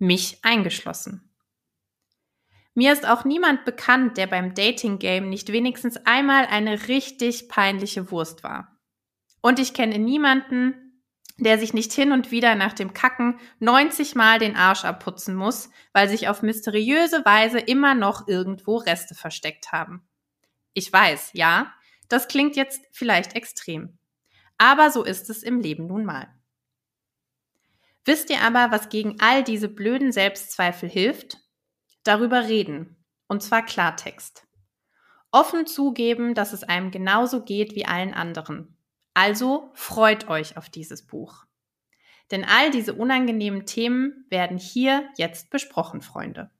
Mich 0.00 0.38
eingeschlossen. 0.42 1.30
Mir 2.74 2.94
ist 2.94 3.06
auch 3.06 3.26
niemand 3.26 3.66
bekannt, 3.66 4.16
der 4.16 4.26
beim 4.26 4.54
Dating 4.54 4.98
Game 4.98 5.28
nicht 5.28 5.52
wenigstens 5.52 5.98
einmal 6.06 6.46
eine 6.46 6.88
richtig 6.88 7.50
peinliche 7.50 8.10
Wurst 8.10 8.42
war. 8.42 8.80
Und 9.42 9.58
ich 9.58 9.74
kenne 9.74 9.98
niemanden, 9.98 11.02
der 11.36 11.58
sich 11.58 11.74
nicht 11.74 11.92
hin 11.92 12.12
und 12.12 12.30
wieder 12.30 12.54
nach 12.54 12.72
dem 12.72 12.94
Kacken 12.94 13.38
90 13.58 14.14
Mal 14.14 14.38
den 14.38 14.56
Arsch 14.56 14.86
abputzen 14.86 15.34
muss, 15.34 15.68
weil 15.92 16.08
sich 16.08 16.28
auf 16.28 16.40
mysteriöse 16.40 17.22
Weise 17.26 17.58
immer 17.58 17.94
noch 17.94 18.26
irgendwo 18.26 18.78
Reste 18.78 19.14
versteckt 19.14 19.70
haben. 19.70 20.08
Ich 20.72 20.90
weiß, 20.90 21.32
ja, 21.34 21.74
das 22.08 22.26
klingt 22.26 22.56
jetzt 22.56 22.86
vielleicht 22.90 23.36
extrem. 23.36 23.98
Aber 24.56 24.90
so 24.90 25.04
ist 25.04 25.28
es 25.28 25.42
im 25.42 25.60
Leben 25.60 25.86
nun 25.86 26.06
mal. 26.06 26.39
Wisst 28.04 28.30
ihr 28.30 28.40
aber, 28.42 28.70
was 28.70 28.88
gegen 28.88 29.20
all 29.20 29.44
diese 29.44 29.68
blöden 29.68 30.12
Selbstzweifel 30.12 30.88
hilft? 30.88 31.38
Darüber 32.02 32.48
reden. 32.48 32.96
Und 33.28 33.42
zwar 33.42 33.64
Klartext. 33.64 34.46
Offen 35.32 35.66
zugeben, 35.66 36.34
dass 36.34 36.52
es 36.52 36.64
einem 36.64 36.90
genauso 36.90 37.44
geht 37.44 37.74
wie 37.74 37.86
allen 37.86 38.14
anderen. 38.14 38.76
Also 39.14 39.70
freut 39.74 40.28
euch 40.28 40.56
auf 40.56 40.68
dieses 40.68 41.06
Buch. 41.06 41.44
Denn 42.30 42.44
all 42.44 42.70
diese 42.70 42.94
unangenehmen 42.94 43.66
Themen 43.66 44.24
werden 44.28 44.58
hier 44.58 45.08
jetzt 45.16 45.50
besprochen, 45.50 46.00
Freunde. 46.00 46.50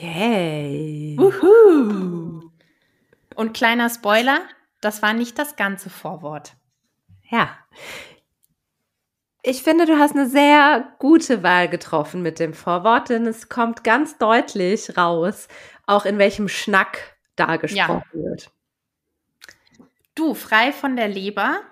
Yay! 0.00 1.16
Uhu. 1.18 2.50
Und 3.34 3.52
kleiner 3.54 3.90
Spoiler, 3.90 4.40
das 4.80 5.02
war 5.02 5.12
nicht 5.12 5.38
das 5.38 5.56
ganze 5.56 5.90
Vorwort. 5.90 6.56
Ja. 7.30 7.56
Ich 9.48 9.62
finde, 9.62 9.86
du 9.86 9.98
hast 9.98 10.14
eine 10.14 10.28
sehr 10.28 10.92
gute 10.98 11.42
Wahl 11.42 11.70
getroffen 11.70 12.20
mit 12.20 12.38
dem 12.38 12.52
Vorwort, 12.52 13.08
denn 13.08 13.24
es 13.24 13.48
kommt 13.48 13.82
ganz 13.82 14.18
deutlich 14.18 14.94
raus, 14.98 15.48
auch 15.86 16.04
in 16.04 16.18
welchem 16.18 16.48
Schnack 16.48 17.16
da 17.34 17.56
gesprochen 17.56 18.04
ja. 18.12 18.20
wird. 18.20 18.50
Du, 20.14 20.34
frei 20.34 20.70
von 20.70 20.96
der 20.96 21.08
Leber, 21.08 21.62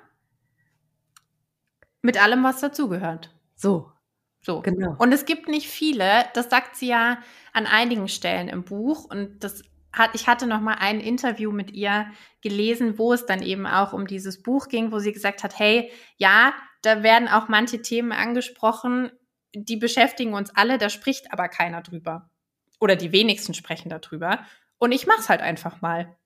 mit 2.01 2.19
allem, 2.19 2.43
was 2.45 2.61
dazugehört. 2.61 3.35
So. 3.57 3.93
So. 4.41 4.63
Genau. 4.63 4.95
Und 4.97 5.13
es 5.13 5.27
gibt 5.27 5.47
nicht 5.47 5.69
viele, 5.69 6.25
das 6.33 6.49
sagt 6.49 6.77
sie 6.77 6.89
ja 6.89 7.19
an 7.53 7.67
einigen 7.67 8.09
Stellen 8.09 8.49
im 8.49 8.65
Buch 8.65 9.05
und 9.05 9.45
das 9.45 9.63
hat, 9.93 10.13
ich 10.15 10.29
hatte 10.29 10.47
noch 10.47 10.63
mal 10.63 10.77
ein 10.81 11.01
Interview 11.01 11.53
mit 11.53 11.73
ihr 11.73 12.07
gelesen, 12.41 12.97
wo 12.97 13.13
es 13.13 13.27
dann 13.27 13.43
eben 13.43 13.67
auch 13.67 13.93
um 13.93 14.07
dieses 14.07 14.43
Buch 14.43 14.69
ging, 14.69 14.93
wo 14.93 14.99
sie 14.99 15.13
gesagt 15.13 15.45
hat, 15.45 15.59
hey, 15.59 15.91
ja, 16.17 16.55
da 16.87 17.03
werden 17.03 17.29
auch 17.29 17.49
manche 17.49 17.83
Themen 17.83 18.13
angesprochen, 18.13 19.11
die 19.53 19.77
beschäftigen 19.77 20.35
uns 20.35 20.55
alle, 20.55 20.79
da 20.79 20.89
spricht 20.89 21.33
aber 21.33 21.49
keiner 21.49 21.83
drüber. 21.83 22.31
Oder 22.79 22.95
die 22.95 23.11
wenigsten 23.11 23.55
sprechen 23.55 23.89
darüber. 23.89 24.41
Und 24.79 24.93
ich 24.93 25.07
mach's 25.07 25.29
halt 25.29 25.41
einfach 25.41 25.81
mal. 25.81 26.17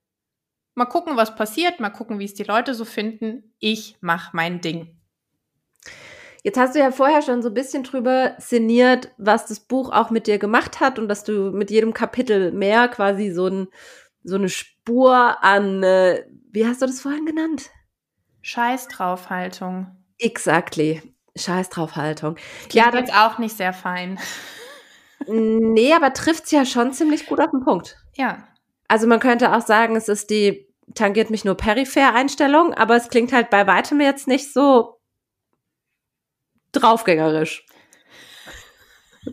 Mal 0.75 0.85
gucken, 0.85 1.17
was 1.17 1.35
passiert, 1.35 1.79
mal 1.79 1.89
gucken, 1.89 2.19
wie 2.19 2.25
es 2.25 2.35
die 2.35 2.43
Leute 2.43 2.75
so 2.75 2.85
finden. 2.85 3.55
Ich 3.59 3.97
mach 4.01 4.33
mein 4.33 4.61
Ding. 4.61 4.99
Jetzt 6.43 6.59
hast 6.59 6.75
du 6.75 6.79
ja 6.79 6.91
vorher 6.91 7.21
schon 7.23 7.41
so 7.41 7.49
ein 7.49 7.53
bisschen 7.55 7.83
drüber 7.83 8.35
sinniert, 8.37 9.11
was 9.17 9.47
das 9.47 9.61
Buch 9.61 9.91
auch 9.91 10.11
mit 10.11 10.27
dir 10.27 10.37
gemacht 10.37 10.79
hat 10.79 10.99
und 10.99 11.07
dass 11.07 11.23
du 11.23 11.51
mit 11.51 11.71
jedem 11.71 11.93
Kapitel 11.93 12.51
mehr 12.51 12.87
quasi 12.87 13.31
so, 13.31 13.47
ein, 13.47 13.67
so 14.23 14.35
eine 14.35 14.49
Spur 14.49 15.43
an, 15.43 15.81
äh, 15.83 16.25
wie 16.51 16.67
hast 16.67 16.81
du 16.81 16.85
das 16.85 17.01
vorhin 17.01 17.25
genannt? 17.25 17.69
Scheiß 18.41 18.87
draufhaltung. 18.89 20.00
Exactly. 20.21 21.01
Scheiß 21.35 21.69
draufhaltung. 21.69 22.37
Ja, 22.71 22.91
das 22.91 23.09
ist 23.09 23.15
auch 23.15 23.39
nicht 23.39 23.57
sehr 23.57 23.73
fein. 23.73 24.19
Nee, 25.27 25.93
aber 25.93 26.13
trifft's 26.13 26.51
ja 26.51 26.65
schon 26.65 26.93
ziemlich 26.93 27.25
gut 27.25 27.39
auf 27.39 27.51
den 27.51 27.63
Punkt. 27.63 27.97
Ja. 28.15 28.47
Also 28.87 29.07
man 29.07 29.19
könnte 29.19 29.55
auch 29.55 29.61
sagen, 29.61 29.95
es 29.95 30.09
ist 30.09 30.29
die 30.29 30.67
tangiert 30.93 31.29
mich 31.29 31.45
nur 31.45 31.55
peripher 31.55 32.13
Einstellung, 32.13 32.73
aber 32.73 32.95
es 32.95 33.09
klingt 33.09 33.31
halt 33.31 33.49
bei 33.49 33.65
weitem 33.65 34.01
jetzt 34.01 34.27
nicht 34.27 34.51
so 34.51 34.99
draufgängerisch. 36.73 37.65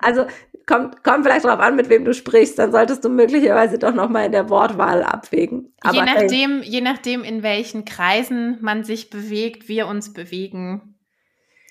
also 0.00 0.26
kommt, 0.68 1.02
kommt 1.02 1.24
vielleicht 1.24 1.44
darauf 1.44 1.58
an, 1.58 1.74
mit 1.74 1.88
wem 1.88 2.04
du 2.04 2.14
sprichst, 2.14 2.58
dann 2.58 2.70
solltest 2.70 3.04
du 3.04 3.08
möglicherweise 3.08 3.78
doch 3.78 3.94
noch 3.94 4.08
mal 4.08 4.26
in 4.26 4.32
der 4.32 4.48
Wortwahl 4.50 5.02
abwägen. 5.02 5.74
Aber 5.80 5.94
je 5.94 6.02
nachdem, 6.02 6.60
hey. 6.60 6.70
je 6.70 6.80
nachdem, 6.82 7.24
in 7.24 7.42
welchen 7.42 7.84
Kreisen 7.84 8.58
man 8.60 8.84
sich 8.84 9.10
bewegt, 9.10 9.68
wir 9.68 9.88
uns 9.88 10.12
bewegen, 10.12 10.94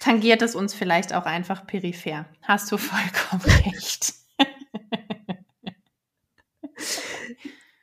tangiert 0.02 0.42
es 0.42 0.56
uns 0.56 0.74
vielleicht 0.74 1.14
auch 1.14 1.26
einfach 1.26 1.66
peripher. 1.66 2.26
Hast 2.42 2.72
du 2.72 2.78
vollkommen 2.78 3.44
recht. 3.66 4.14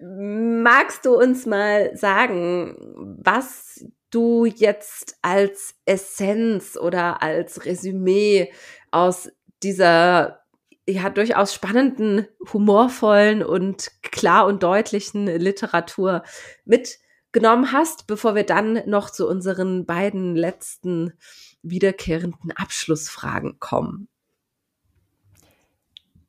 Magst 0.01 1.07
du 1.07 1.17
uns 1.17 1.47
mal 1.47 1.97
sagen, 1.97 2.77
was 3.23 3.87
du 4.11 4.45
jetzt 4.45 5.17
als 5.23 5.77
Essenz 5.87 6.77
oder 6.77 7.23
als 7.23 7.65
Resümee 7.65 8.53
aus 8.91 9.31
dieser 9.63 10.44
ja 10.87 11.11
durchaus 11.11 11.55
spannenden, 11.55 12.27
humorvollen 12.53 13.43
und 13.43 13.91
klar 14.03 14.47
und 14.47 14.63
deutlichen 14.63 15.27
Literatur 15.27 16.23
mitgenommen 16.65 17.73
hast, 17.73 18.07
bevor 18.07 18.35
wir 18.35 18.45
dann 18.45 18.83
noch 18.87 19.11
zu 19.11 19.29
unseren 19.29 19.87
beiden 19.87 20.37
letzten 20.37 21.13
wiederkehrenden 21.63 22.53
Abschlussfragen 22.53 23.59
kommen? 23.59 24.09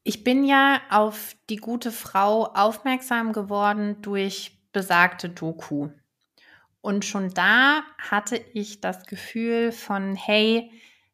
Ich 0.03 0.23
bin 0.23 0.43
ja 0.43 0.81
auf 0.91 1.35
die 1.49 1.57
gute 1.57 1.91
Frau 1.91 2.45
aufmerksam 2.45 3.33
geworden 3.33 4.01
durch 4.01 4.59
besagte 4.71 5.29
Doku. 5.29 5.89
Und 6.81 7.03
schon 7.05 7.33
da 7.33 7.81
hatte 7.97 8.37
ich 8.53 8.81
das 8.81 9.07
Gefühl 9.07 9.71
von, 9.71 10.15
hey, 10.15 10.71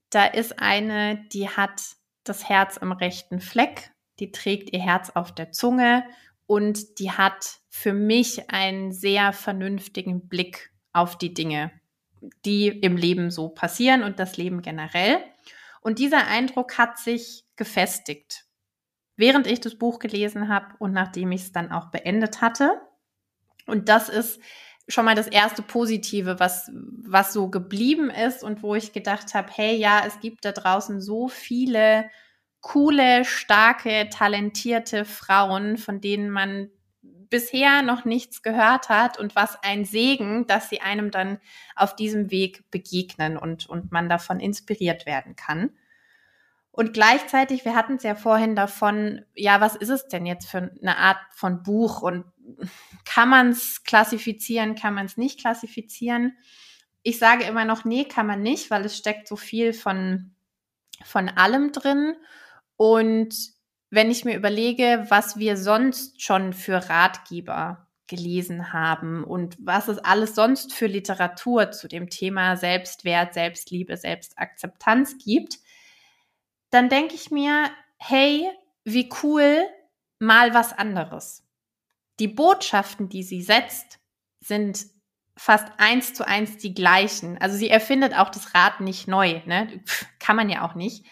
da 0.10 0.25
ist 0.25 0.60
eine, 0.60 1.23
die 1.32 1.47
hat 1.47 1.95
das 2.23 2.47
Herz 2.47 2.77
am 2.77 2.91
rechten 2.91 3.39
Fleck, 3.39 3.91
die 4.19 4.31
trägt 4.31 4.71
ihr 4.73 4.81
Herz 4.81 5.10
auf 5.12 5.34
der 5.34 5.51
Zunge 5.51 6.05
und 6.45 6.99
die 6.99 7.12
hat 7.12 7.60
für 7.69 7.93
mich 7.93 8.49
einen 8.49 8.91
sehr 8.91 9.34
vernünftigen 9.34 10.27
Blick 10.27 10.71
auf 10.93 11.17
die 11.17 11.34
Dinge, 11.34 11.71
die 12.45 12.67
im 12.67 12.97
Leben 12.97 13.31
so 13.31 13.49
passieren 13.49 14.03
und 14.03 14.19
das 14.19 14.38
Leben 14.38 14.62
generell. 14.62 15.23
Und 15.81 15.97
dieser 15.97 16.27
Eindruck 16.27 16.77
hat 16.77 16.99
sich 16.99 17.45
gefestigt, 17.55 18.45
während 19.15 19.47
ich 19.47 19.62
das 19.62 19.75
Buch 19.75 19.99
gelesen 19.99 20.49
habe 20.49 20.75
und 20.79 20.91
nachdem 20.91 21.31
ich 21.31 21.41
es 21.41 21.51
dann 21.51 21.71
auch 21.71 21.89
beendet 21.89 22.41
hatte. 22.41 22.79
Und 23.65 23.89
das 23.89 24.10
ist 24.10 24.41
schon 24.88 25.06
mal 25.06 25.15
das 25.15 25.28
erste 25.28 25.62
Positive, 25.62 26.39
was, 26.39 26.72
was 26.74 27.34
so 27.34 27.50
geblieben 27.50 28.10
ist 28.10 28.44
und 28.44 28.63
wo 28.63 28.76
ich 28.76 28.94
gedacht 28.94 29.34
habe, 29.34 29.50
hey, 29.54 29.76
ja, 29.76 30.04
es 30.06 30.20
gibt 30.20 30.46
da 30.46 30.52
draußen 30.52 31.02
so 31.02 31.28
viele 31.28 32.10
coole, 32.62 33.26
starke, 33.26 34.10
talentierte 34.10 35.06
Frauen, 35.06 35.78
von 35.78 36.00
denen 36.00 36.30
man 36.30 36.70
bisher 37.02 37.82
noch 37.82 38.06
nichts 38.06 38.44
gehört 38.44 38.89
hat 38.89 39.17
und 39.17 39.36
was 39.36 39.58
ein 39.63 39.86
Segen, 39.86 40.46
dass 40.48 40.70
sie 40.70 40.82
einem 40.82 41.12
dann 41.12 41.39
auf 41.76 41.96
diesem 41.96 42.30
Weg 42.30 42.70
begegnen 42.70 43.38
und, 43.38 43.67
und 43.67 43.91
man 43.91 44.10
davon 44.10 44.39
inspiriert 44.39 45.06
werden 45.06 45.36
kann. 45.36 45.72
Und 46.71 46.93
gleichzeitig, 46.93 47.65
wir 47.65 47.75
hatten 47.75 47.95
es 47.95 48.03
ja 48.03 48.15
vorhin 48.15 48.55
davon, 48.55 49.25
ja, 49.36 49.60
was 49.60 49.75
ist 49.75 49.89
es 49.89 50.07
denn 50.07 50.25
jetzt 50.25 50.49
für 50.49 50.71
eine 50.81 50.97
Art 50.97 51.19
von 51.36 51.63
Buch 51.63 52.01
und 52.01 52.23
kann 53.03 53.29
man 53.29 53.49
es 53.49 53.84
klassifizieren, 53.84 54.75
kann 54.75 54.93
man 54.93 55.05
es 55.05 55.17
nicht 55.17 55.39
klassifizieren? 55.39 56.38
Ich 57.03 57.19
sage 57.19 57.43
immer 57.43 57.65
noch, 57.65 57.84
nee, 57.84 58.05
kann 58.05 58.25
man 58.25 58.41
nicht, 58.41 58.71
weil 58.71 58.86
es 58.86 58.97
steckt 58.97 59.27
so 59.27 59.36
viel 59.36 59.73
von, 59.73 60.34
von 61.03 61.27
allem 61.29 61.73
drin. 61.73 62.15
Und 62.77 63.36
wenn 63.89 64.10
ich 64.10 64.23
mir 64.23 64.38
überlege, 64.38 65.05
was 65.10 65.38
wir 65.38 65.57
sonst 65.57 66.21
schon 66.21 66.53
für 66.53 66.89
Ratgeber 66.89 67.88
gelesen 68.07 68.71
haben 68.71 69.23
und 69.23 69.57
was 69.60 69.88
es 69.88 69.97
alles 69.97 70.36
sonst 70.36 70.73
für 70.73 70.88
Literatur 70.88 71.71
zu 71.71 71.88
dem 71.88 72.10
Thema 72.10 72.55
Selbstwert, 72.55 73.34
Selbstliebe, 73.34 73.97
Selbstakzeptanz 73.97 75.17
gibt, 75.17 75.60
dann 76.71 76.89
denke 76.89 77.15
ich 77.15 77.31
mir, 77.31 77.69
hey, 77.97 78.49
wie 78.84 79.10
cool, 79.21 79.67
mal 80.19 80.53
was 80.53 80.73
anderes. 80.73 81.45
Die 82.19 82.27
Botschaften, 82.27 83.10
die 83.10 83.23
sie 83.23 83.41
setzt, 83.41 83.99
sind 84.39 84.86
fast 85.38 85.67
eins 85.77 86.13
zu 86.13 86.27
eins 86.27 86.57
die 86.57 86.73
gleichen. 86.73 87.38
Also 87.39 87.57
sie 87.57 87.69
erfindet 87.69 88.17
auch 88.17 88.29
das 88.29 88.53
Rad 88.53 88.81
nicht 88.81 89.07
neu, 89.07 89.41
ne? 89.45 89.84
kann 90.19 90.36
man 90.36 90.49
ja 90.49 90.67
auch 90.67 90.75
nicht. 90.75 91.05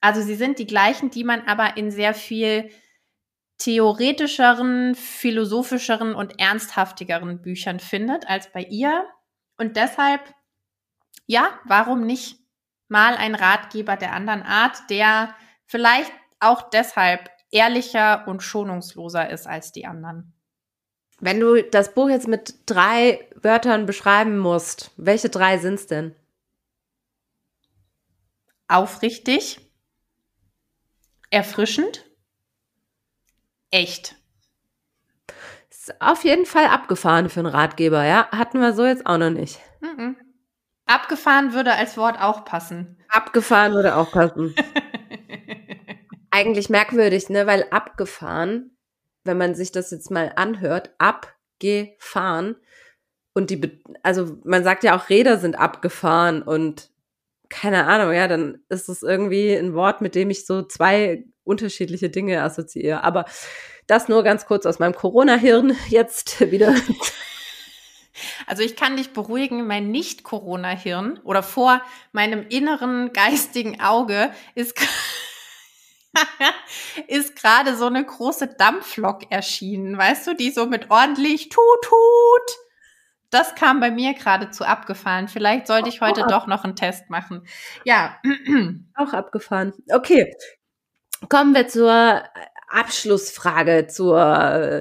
Also 0.00 0.22
sie 0.22 0.36
sind 0.36 0.58
die 0.58 0.66
gleichen, 0.66 1.10
die 1.10 1.24
man 1.24 1.42
aber 1.46 1.76
in 1.76 1.90
sehr 1.90 2.14
viel 2.14 2.70
theoretischeren, 3.58 4.94
philosophischeren 4.94 6.14
und 6.14 6.38
ernsthaftigeren 6.38 7.40
Büchern 7.40 7.80
findet 7.80 8.28
als 8.28 8.52
bei 8.52 8.62
ihr. 8.62 9.06
Und 9.56 9.76
deshalb, 9.76 10.20
ja, 11.26 11.58
warum 11.64 12.04
nicht 12.04 12.38
mal 12.88 13.16
ein 13.16 13.34
Ratgeber 13.34 13.96
der 13.96 14.12
anderen 14.12 14.42
Art, 14.42 14.90
der 14.90 15.34
vielleicht 15.66 16.12
auch 16.40 16.70
deshalb 16.70 17.30
ehrlicher 17.50 18.26
und 18.28 18.42
schonungsloser 18.42 19.30
ist 19.30 19.46
als 19.46 19.72
die 19.72 19.86
anderen. 19.86 20.32
Wenn 21.18 21.40
du 21.40 21.62
das 21.62 21.94
Buch 21.94 22.08
jetzt 22.08 22.28
mit 22.28 22.54
drei 22.66 23.26
Wörtern 23.34 23.86
beschreiben 23.86 24.38
musst, 24.38 24.90
welche 24.96 25.30
drei 25.30 25.58
sind 25.58 25.74
es 25.74 25.86
denn? 25.86 26.14
Aufrichtig, 28.68 29.60
erfrischend, 31.30 32.04
echt. 33.70 34.16
Ist 35.70 36.00
auf 36.02 36.24
jeden 36.24 36.46
Fall 36.46 36.66
abgefahren 36.66 37.30
für 37.30 37.40
einen 37.40 37.46
Ratgeber, 37.46 38.04
ja? 38.04 38.28
Hatten 38.32 38.60
wir 38.60 38.74
so 38.74 38.84
jetzt 38.84 39.06
auch 39.06 39.18
noch 39.18 39.30
nicht. 39.30 39.60
Mhm. 39.80 40.16
Abgefahren 40.86 41.52
würde 41.52 41.74
als 41.74 41.96
Wort 41.96 42.20
auch 42.20 42.44
passen. 42.44 42.96
Abgefahren 43.08 43.74
würde 43.74 43.96
auch 43.96 44.10
passen. 44.12 44.54
Eigentlich 46.30 46.70
merkwürdig, 46.70 47.28
ne? 47.28 47.46
Weil 47.46 47.66
abgefahren, 47.70 48.76
wenn 49.24 49.38
man 49.38 49.54
sich 49.54 49.72
das 49.72 49.90
jetzt 49.90 50.10
mal 50.10 50.32
anhört, 50.36 50.94
abgefahren 50.98 52.56
und 53.34 53.50
die, 53.50 53.82
also 54.02 54.38
man 54.44 54.64
sagt 54.64 54.84
ja 54.84 54.96
auch 54.96 55.08
Räder 55.08 55.38
sind 55.38 55.58
abgefahren 55.58 56.42
und 56.42 56.90
keine 57.48 57.86
Ahnung, 57.86 58.12
ja, 58.12 58.28
dann 58.28 58.58
ist 58.68 58.88
es 58.88 59.02
irgendwie 59.02 59.54
ein 59.54 59.74
Wort, 59.74 60.00
mit 60.00 60.14
dem 60.14 60.30
ich 60.30 60.46
so 60.46 60.62
zwei 60.62 61.24
unterschiedliche 61.44 62.10
Dinge 62.10 62.42
assoziiere. 62.42 63.04
Aber 63.04 63.24
das 63.86 64.08
nur 64.08 64.22
ganz 64.22 64.46
kurz 64.46 64.66
aus 64.66 64.78
meinem 64.78 64.94
Corona-Hirn 64.94 65.76
jetzt 65.88 66.40
wieder 66.50 66.74
also 68.46 68.62
ich 68.62 68.76
kann 68.76 68.96
dich 68.96 69.12
beruhigen, 69.12 69.66
mein 69.66 69.90
Nicht-Corona-Hirn 69.90 71.20
oder 71.24 71.42
vor 71.42 71.82
meinem 72.12 72.46
inneren 72.48 73.12
geistigen 73.12 73.80
Auge 73.80 74.30
ist, 74.54 74.78
ist 77.08 77.36
gerade 77.36 77.76
so 77.76 77.86
eine 77.86 78.04
große 78.04 78.54
Dampflok 78.58 79.30
erschienen, 79.30 79.96
weißt 79.96 80.26
du, 80.26 80.34
die 80.34 80.50
so 80.50 80.66
mit 80.66 80.90
ordentlich 80.90 81.48
tut 81.48 81.82
tut. 81.82 82.66
Das 83.30 83.54
kam 83.54 83.80
bei 83.80 83.90
mir 83.90 84.14
gerade 84.14 84.50
zu 84.50 84.64
abgefahren. 84.64 85.28
Vielleicht 85.28 85.66
sollte 85.66 85.88
ich 85.88 86.00
heute 86.00 86.24
doch 86.28 86.46
noch 86.46 86.64
einen 86.64 86.76
Test 86.76 87.10
machen. 87.10 87.46
Ja. 87.84 88.16
Auch 88.94 89.12
abgefahren. 89.12 89.72
Okay. 89.92 90.32
Kommen 91.28 91.54
wir 91.54 91.66
zur 91.66 92.22
Abschlussfrage, 92.68 93.86
zur 93.88 94.80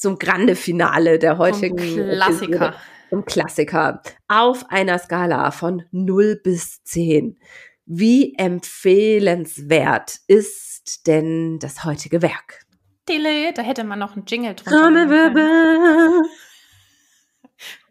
zum 0.00 0.18
Grande 0.18 0.56
Finale 0.56 1.18
der 1.18 1.36
heutigen 1.36 1.76
Klassiker. 1.76 2.74
Zum 3.10 3.24
Klassiker. 3.26 4.02
Auf 4.28 4.64
einer 4.70 4.98
Skala 4.98 5.50
von 5.50 5.84
0 5.90 6.40
bis 6.42 6.82
10. 6.84 7.38
Wie 7.84 8.34
empfehlenswert 8.36 10.20
ist 10.26 11.06
denn 11.06 11.58
das 11.58 11.84
heutige 11.84 12.22
Werk? 12.22 12.62
Dille, 13.08 13.52
da 13.52 13.60
hätte 13.60 13.84
man 13.84 13.98
noch 13.98 14.16
einen 14.16 14.24
Jingle 14.26 14.54
drunter. 14.54 16.22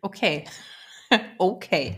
Okay. 0.01 0.45
okay. 1.37 1.95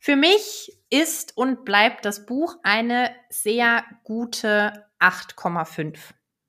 Für 0.00 0.16
mich 0.16 0.70
ist 0.90 1.34
und 1.36 1.64
bleibt 1.64 2.04
das 2.04 2.26
Buch 2.26 2.56
eine 2.62 3.14
sehr 3.30 3.84
gute 4.02 4.84
8,5. 5.00 5.96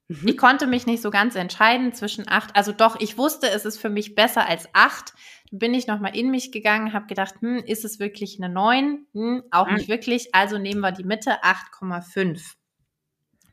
Mhm. 0.09 0.27
Ich 0.27 0.37
konnte 0.37 0.65
mich 0.65 0.87
nicht 0.87 1.03
so 1.03 1.11
ganz 1.11 1.35
entscheiden 1.35 1.93
zwischen 1.93 2.27
acht. 2.27 2.55
Also 2.55 2.71
doch, 2.71 2.99
ich 2.99 3.17
wusste, 3.17 3.47
es 3.49 3.63
ist 3.63 3.77
für 3.77 3.89
mich 3.89 4.15
besser 4.15 4.47
als 4.47 4.67
acht. 4.73 5.13
Bin 5.51 5.73
ich 5.73 5.87
nochmal 5.87 6.17
in 6.17 6.31
mich 6.31 6.51
gegangen, 6.51 6.93
habe 6.93 7.05
gedacht, 7.05 7.35
hm, 7.41 7.59
ist 7.59 7.85
es 7.85 7.99
wirklich 7.99 8.39
eine 8.41 8.51
neun? 8.51 9.05
Hm, 9.13 9.43
auch 9.51 9.67
mhm. 9.67 9.75
nicht 9.75 9.87
wirklich. 9.87 10.33
Also 10.33 10.57
nehmen 10.57 10.81
wir 10.81 10.91
die 10.91 11.03
Mitte 11.03 11.43
8,5. 11.43 12.55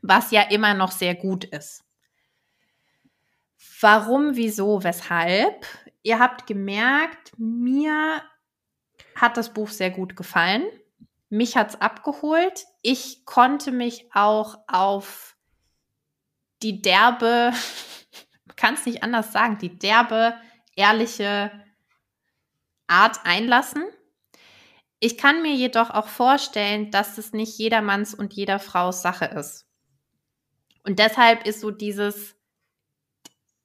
Was 0.01 0.31
ja 0.31 0.41
immer 0.49 0.73
noch 0.73 0.91
sehr 0.91 1.13
gut 1.13 1.45
ist. 1.45 1.83
Warum, 3.79 4.35
wieso, 4.35 4.83
weshalb? 4.83 5.65
Ihr 6.01 6.17
habt 6.17 6.47
gemerkt, 6.47 7.33
mir 7.37 8.23
hat 9.15 9.37
das 9.37 9.53
Buch 9.53 9.69
sehr 9.69 9.91
gut 9.91 10.15
gefallen. 10.15 10.63
Mich 11.29 11.55
hat's 11.55 11.79
abgeholt. 11.79 12.65
Ich 12.81 13.25
konnte 13.25 13.71
mich 13.71 14.09
auch 14.13 14.57
auf 14.67 15.36
die 16.63 16.81
derbe, 16.81 17.53
kann 18.55 18.73
es 18.73 18.85
nicht 18.85 19.03
anders 19.03 19.31
sagen, 19.31 19.57
die 19.59 19.77
derbe, 19.77 20.35
ehrliche 20.75 21.51
Art 22.87 23.19
einlassen. 23.25 23.83
Ich 24.99 25.17
kann 25.17 25.41
mir 25.41 25.53
jedoch 25.53 25.91
auch 25.91 26.07
vorstellen, 26.07 26.89
dass 26.89 27.17
es 27.17 27.33
nicht 27.33 27.57
jedermanns 27.59 28.15
und 28.15 28.33
jeder 28.33 28.59
Frau's 28.59 29.01
Sache 29.01 29.25
ist. 29.25 29.67
Und 30.83 30.99
deshalb 30.99 31.45
ist 31.45 31.59
so 31.59 31.69
dieses, 31.69 32.35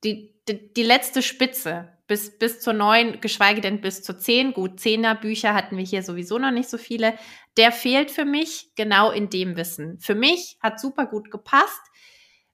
die, 0.04 0.34
die, 0.48 0.72
die 0.74 0.82
letzte 0.82 1.22
Spitze 1.22 1.96
bis, 2.06 2.36
bis 2.36 2.60
zur 2.60 2.72
neun, 2.72 3.20
geschweige 3.20 3.60
denn 3.60 3.80
bis 3.80 4.02
zur 4.02 4.18
zehn, 4.18 4.52
gut, 4.52 4.80
zehner 4.80 5.14
Bücher 5.14 5.54
hatten 5.54 5.78
wir 5.78 5.84
hier 5.84 6.02
sowieso 6.02 6.38
noch 6.38 6.50
nicht 6.50 6.68
so 6.68 6.76
viele, 6.76 7.16
der 7.56 7.72
fehlt 7.72 8.10
für 8.10 8.24
mich 8.24 8.72
genau 8.74 9.10
in 9.10 9.30
dem 9.30 9.56
Wissen. 9.56 9.98
Für 10.00 10.14
mich 10.14 10.58
hat 10.60 10.80
super 10.80 11.06
gut 11.06 11.30
gepasst 11.30 11.80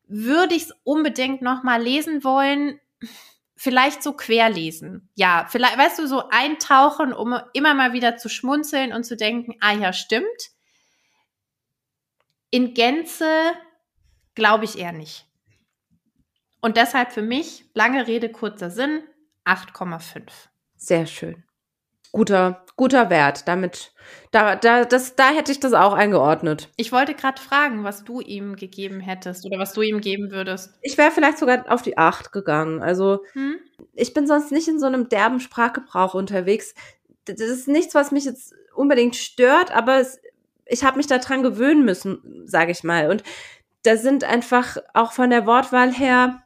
würde 0.08 0.54
ich 0.54 0.64
es 0.64 0.74
unbedingt 0.84 1.42
noch 1.42 1.62
mal 1.62 1.80
lesen 1.82 2.24
wollen. 2.24 2.80
Vielleicht 3.56 4.02
so 4.02 4.12
querlesen. 4.12 5.10
Ja, 5.14 5.46
vielleicht, 5.48 5.78
weißt 5.78 5.98
du, 5.98 6.06
so 6.06 6.28
eintauchen, 6.28 7.12
um 7.12 7.38
immer 7.52 7.74
mal 7.74 7.92
wieder 7.92 8.16
zu 8.16 8.28
schmunzeln 8.28 8.92
und 8.92 9.04
zu 9.04 9.16
denken, 9.16 9.56
ah 9.60 9.72
ja, 9.72 9.92
stimmt. 9.92 10.26
In 12.50 12.74
Gänze 12.74 13.52
glaube 14.34 14.64
ich 14.64 14.78
eher 14.78 14.92
nicht. 14.92 15.26
Und 16.60 16.76
deshalb 16.76 17.12
für 17.12 17.22
mich, 17.22 17.64
lange 17.74 18.06
Rede, 18.06 18.30
kurzer 18.30 18.70
Sinn, 18.70 19.02
8,5. 19.44 20.22
Sehr 20.76 21.06
schön. 21.06 21.44
Guter, 22.12 22.64
guter 22.76 23.10
Wert. 23.10 23.46
Damit, 23.46 23.92
da, 24.30 24.56
da, 24.56 24.84
das, 24.84 25.16
da 25.16 25.30
hätte 25.30 25.52
ich 25.52 25.60
das 25.60 25.72
auch 25.72 25.92
eingeordnet. 25.92 26.70
Ich 26.76 26.92
wollte 26.92 27.14
gerade 27.14 27.40
fragen, 27.40 27.84
was 27.84 28.04
du 28.04 28.20
ihm 28.20 28.56
gegeben 28.56 29.00
hättest 29.00 29.44
oder 29.44 29.58
was 29.58 29.72
du 29.72 29.82
ihm 29.82 30.00
geben 30.00 30.30
würdest. 30.30 30.74
Ich 30.82 30.96
wäre 30.98 31.10
vielleicht 31.10 31.38
sogar 31.38 31.64
auf 31.70 31.82
die 31.82 31.98
acht 31.98 32.32
gegangen. 32.32 32.82
Also, 32.82 33.20
Hm? 33.32 33.56
ich 33.94 34.14
bin 34.14 34.26
sonst 34.26 34.52
nicht 34.52 34.68
in 34.68 34.78
so 34.80 34.86
einem 34.86 35.08
derben 35.08 35.40
Sprachgebrauch 35.40 36.14
unterwegs. 36.14 36.74
Das 37.26 37.40
ist 37.40 37.68
nichts, 37.68 37.94
was 37.94 38.10
mich 38.10 38.24
jetzt 38.24 38.54
unbedingt 38.74 39.16
stört, 39.16 39.70
aber 39.70 39.98
es, 39.98 40.20
ich 40.64 40.84
habe 40.84 40.96
mich 40.96 41.06
daran 41.06 41.42
gewöhnen 41.42 41.84
müssen, 41.84 42.42
sage 42.46 42.72
ich 42.72 42.84
mal. 42.84 43.10
Und 43.10 43.22
da 43.82 43.96
sind 43.96 44.24
einfach 44.24 44.76
auch 44.94 45.12
von 45.12 45.30
der 45.30 45.46
Wortwahl 45.46 45.92
her 45.92 46.42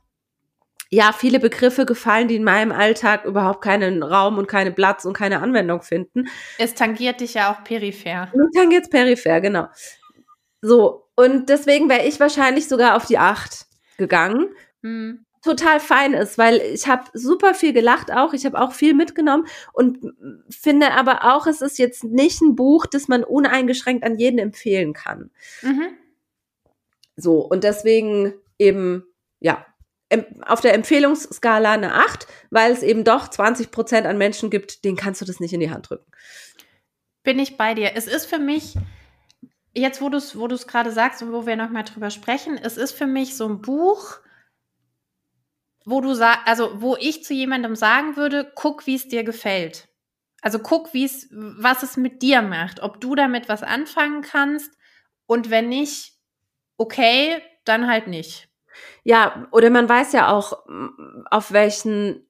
ja 0.93 1.13
viele 1.13 1.41
Begriffe 1.41 1.87
gefallen, 1.87 2.29
die 2.29 2.37
in 2.37 2.45
meinem 2.45 2.71
Alltag 2.71 3.25
überhaupt 3.25 3.63
keinen 3.65 4.03
Raum 4.03 4.37
und 4.37 4.47
keine 4.47 4.73
Platz 4.73 5.07
und 5.07 5.15
keine 5.15 5.41
Anwendung 5.41 5.81
finden. 5.81 6.29
Es 6.59 6.75
tangiert 6.75 7.21
dich 7.21 7.35
ja 7.35 7.51
auch 7.51 7.65
peripher. 7.65 8.31
Dann 8.53 8.69
geht's 8.69 8.91
peripher, 8.91 9.41
genau. 9.41 9.69
So, 10.61 11.09
und 11.17 11.49
deswegen 11.49 11.89
wäre 11.89 12.07
ich 12.07 12.21
wahrscheinlich 12.21 12.69
sogar 12.69 12.95
auf 12.95 13.07
die 13.07 13.19
acht 13.19 13.67
gegangen. 13.97 14.49
Hm. 14.83 15.25
total 15.43 15.81
fein 15.81 16.13
ist, 16.13 16.39
weil 16.39 16.57
ich 16.57 16.89
habe 16.89 17.05
super 17.15 17.55
viel 17.55 17.73
gelacht 17.73 18.13
auch, 18.13 18.33
ich 18.33 18.45
habe 18.45 18.61
auch 18.61 18.73
viel 18.73 18.95
mitgenommen 18.95 19.47
und 19.73 20.13
finde 20.51 20.93
aber 20.93 21.35
auch, 21.35 21.47
es 21.47 21.63
ist 21.63 21.79
jetzt 21.79 22.05
nicht 22.05 22.41
ein 22.43 22.55
Buch, 22.57 22.87
das 22.87 23.09
man 23.09 23.25
uneingeschränkt 23.25 24.05
an 24.05 24.19
jeden 24.19 24.39
empfehlen 24.39 24.93
kann. 24.93 25.31
Mhm. 25.63 25.97
So, 27.17 27.41
und 27.41 27.65
deswegen 27.65 28.35
eben, 28.59 29.05
ja, 29.41 29.67
auf 30.47 30.61
der 30.61 30.75
Empfehlungsskala 30.75 31.73
eine 31.73 31.95
8, 31.95 32.27
weil 32.51 32.73
es 32.73 32.83
eben 32.83 33.05
doch 33.05 33.29
20 33.29 33.71
Prozent 33.71 34.07
an 34.07 34.19
Menschen 34.19 34.51
gibt, 34.51 34.85
denen 34.85 34.97
kannst 34.97 35.21
du 35.21 35.25
das 35.25 35.41
nicht 35.41 35.53
in 35.53 35.61
die 35.61 35.71
Hand 35.71 35.91
drücken. 35.91 36.11
Bin 37.23 37.39
ich 37.39 37.57
bei 37.57 37.75
dir. 37.75 37.93
Es 37.95 38.07
ist 38.07 38.27
für 38.27 38.39
mich, 38.39 38.75
jetzt 39.75 40.01
wo 40.03 40.09
du 40.09 40.19
es 40.19 40.37
wo 40.39 40.47
gerade 40.47 40.91
sagst 40.91 41.23
und 41.23 41.33
wo 41.33 41.47
wir 41.47 41.57
nochmal 41.57 41.85
drüber 41.85 42.11
sprechen, 42.11 42.59
es 42.59 42.77
ist 42.77 42.93
für 42.93 43.07
mich 43.07 43.37
so 43.37 43.49
ein 43.49 43.61
Buch, 43.61 44.19
wo 45.85 46.01
du 46.01 46.15
sag, 46.15 46.47
also 46.47 46.81
wo 46.81 46.97
ich 46.97 47.25
zu 47.25 47.35
jemandem 47.35 47.77
sagen 47.77 48.17
würde, 48.17 48.51
guck, 48.55 48.87
wie 48.87 48.95
es 48.95 49.09
dir 49.09 49.25
gefällt. 49.25 49.89
Also 50.41 50.59
guck, 50.59 50.93
wie 50.93 51.05
es, 51.05 51.29
was 51.31 51.83
es 51.83 51.97
mit 51.97 52.23
dir 52.23 52.43
macht, 52.43 52.81
ob 52.81 53.01
du 53.01 53.15
damit 53.15 53.49
was 53.49 53.63
anfangen 53.63 54.23
kannst 54.23 54.73
und 55.27 55.51
wenn 55.51 55.69
nicht, 55.69 56.15
okay, 56.77 57.41
dann 57.65 57.87
halt 57.87 58.09
nicht. 58.09 58.49
Ja, 59.05 59.47
oder 59.51 59.71
man 59.71 59.89
weiß 59.89 60.13
ja 60.13 60.31
auch, 60.31 60.67
m, 60.69 61.25
auf 61.31 61.53
welchen, 61.53 62.27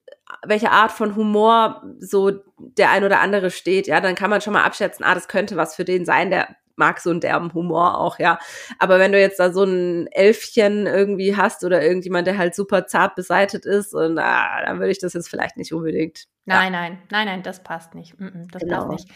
welche 0.47 0.71
Art 0.71 0.93
von 0.93 1.17
Humor 1.17 1.83
so 1.99 2.31
der 2.59 2.91
ein 2.91 3.05
oder 3.05 3.21
andere 3.21 3.51
steht. 3.51 3.87
Ja, 3.87 4.01
dann 4.01 4.15
kann 4.15 4.31
man 4.31 4.41
schon 4.41 4.55
mal 4.55 4.65
abschätzen, 4.65 5.05
ah, 5.05 5.15
das 5.15 5.29
könnte 5.29 5.57
was 5.57 5.77
für 5.77 5.85
den 5.85 6.05
sein, 6.05 6.31
der 6.31 6.49
mag 6.77 7.01
so 7.01 7.11
einen 7.11 7.21
derben 7.21 7.53
Humor 7.53 7.99
auch, 7.99 8.19
ja. 8.19 8.39
Aber 8.79 8.99
wenn 8.99 9.13
du 9.13 9.21
jetzt 9.21 9.39
da 9.39 9.53
so 9.53 9.65
ein 9.65 10.07
Elfchen 10.11 10.87
irgendwie 10.87 11.37
hast 11.37 11.65
oder 11.65 11.83
irgendjemand, 11.83 12.27
der 12.27 12.39
halt 12.39 12.55
super 12.55 12.87
zart 12.87 13.15
beseitet 13.15 13.67
ist, 13.67 13.95
und 13.95 14.19
ah, 14.19 14.63
dann 14.65 14.79
würde 14.79 14.91
ich 14.91 14.99
das 14.99 15.13
jetzt 15.13 15.29
vielleicht 15.29 15.59
nicht 15.59 15.73
unbedingt. 15.75 16.25
Nein, 16.47 16.73
nein, 16.73 16.99
nein, 17.11 17.27
nein, 17.27 17.43
das 17.43 17.63
passt 17.63 17.95
nicht. 17.95 18.19
Mm, 18.19 18.25
mm, 18.25 18.49
Das 18.51 18.63
Genau. 18.63 18.77
passt 18.77 18.89
nicht. 18.89 19.09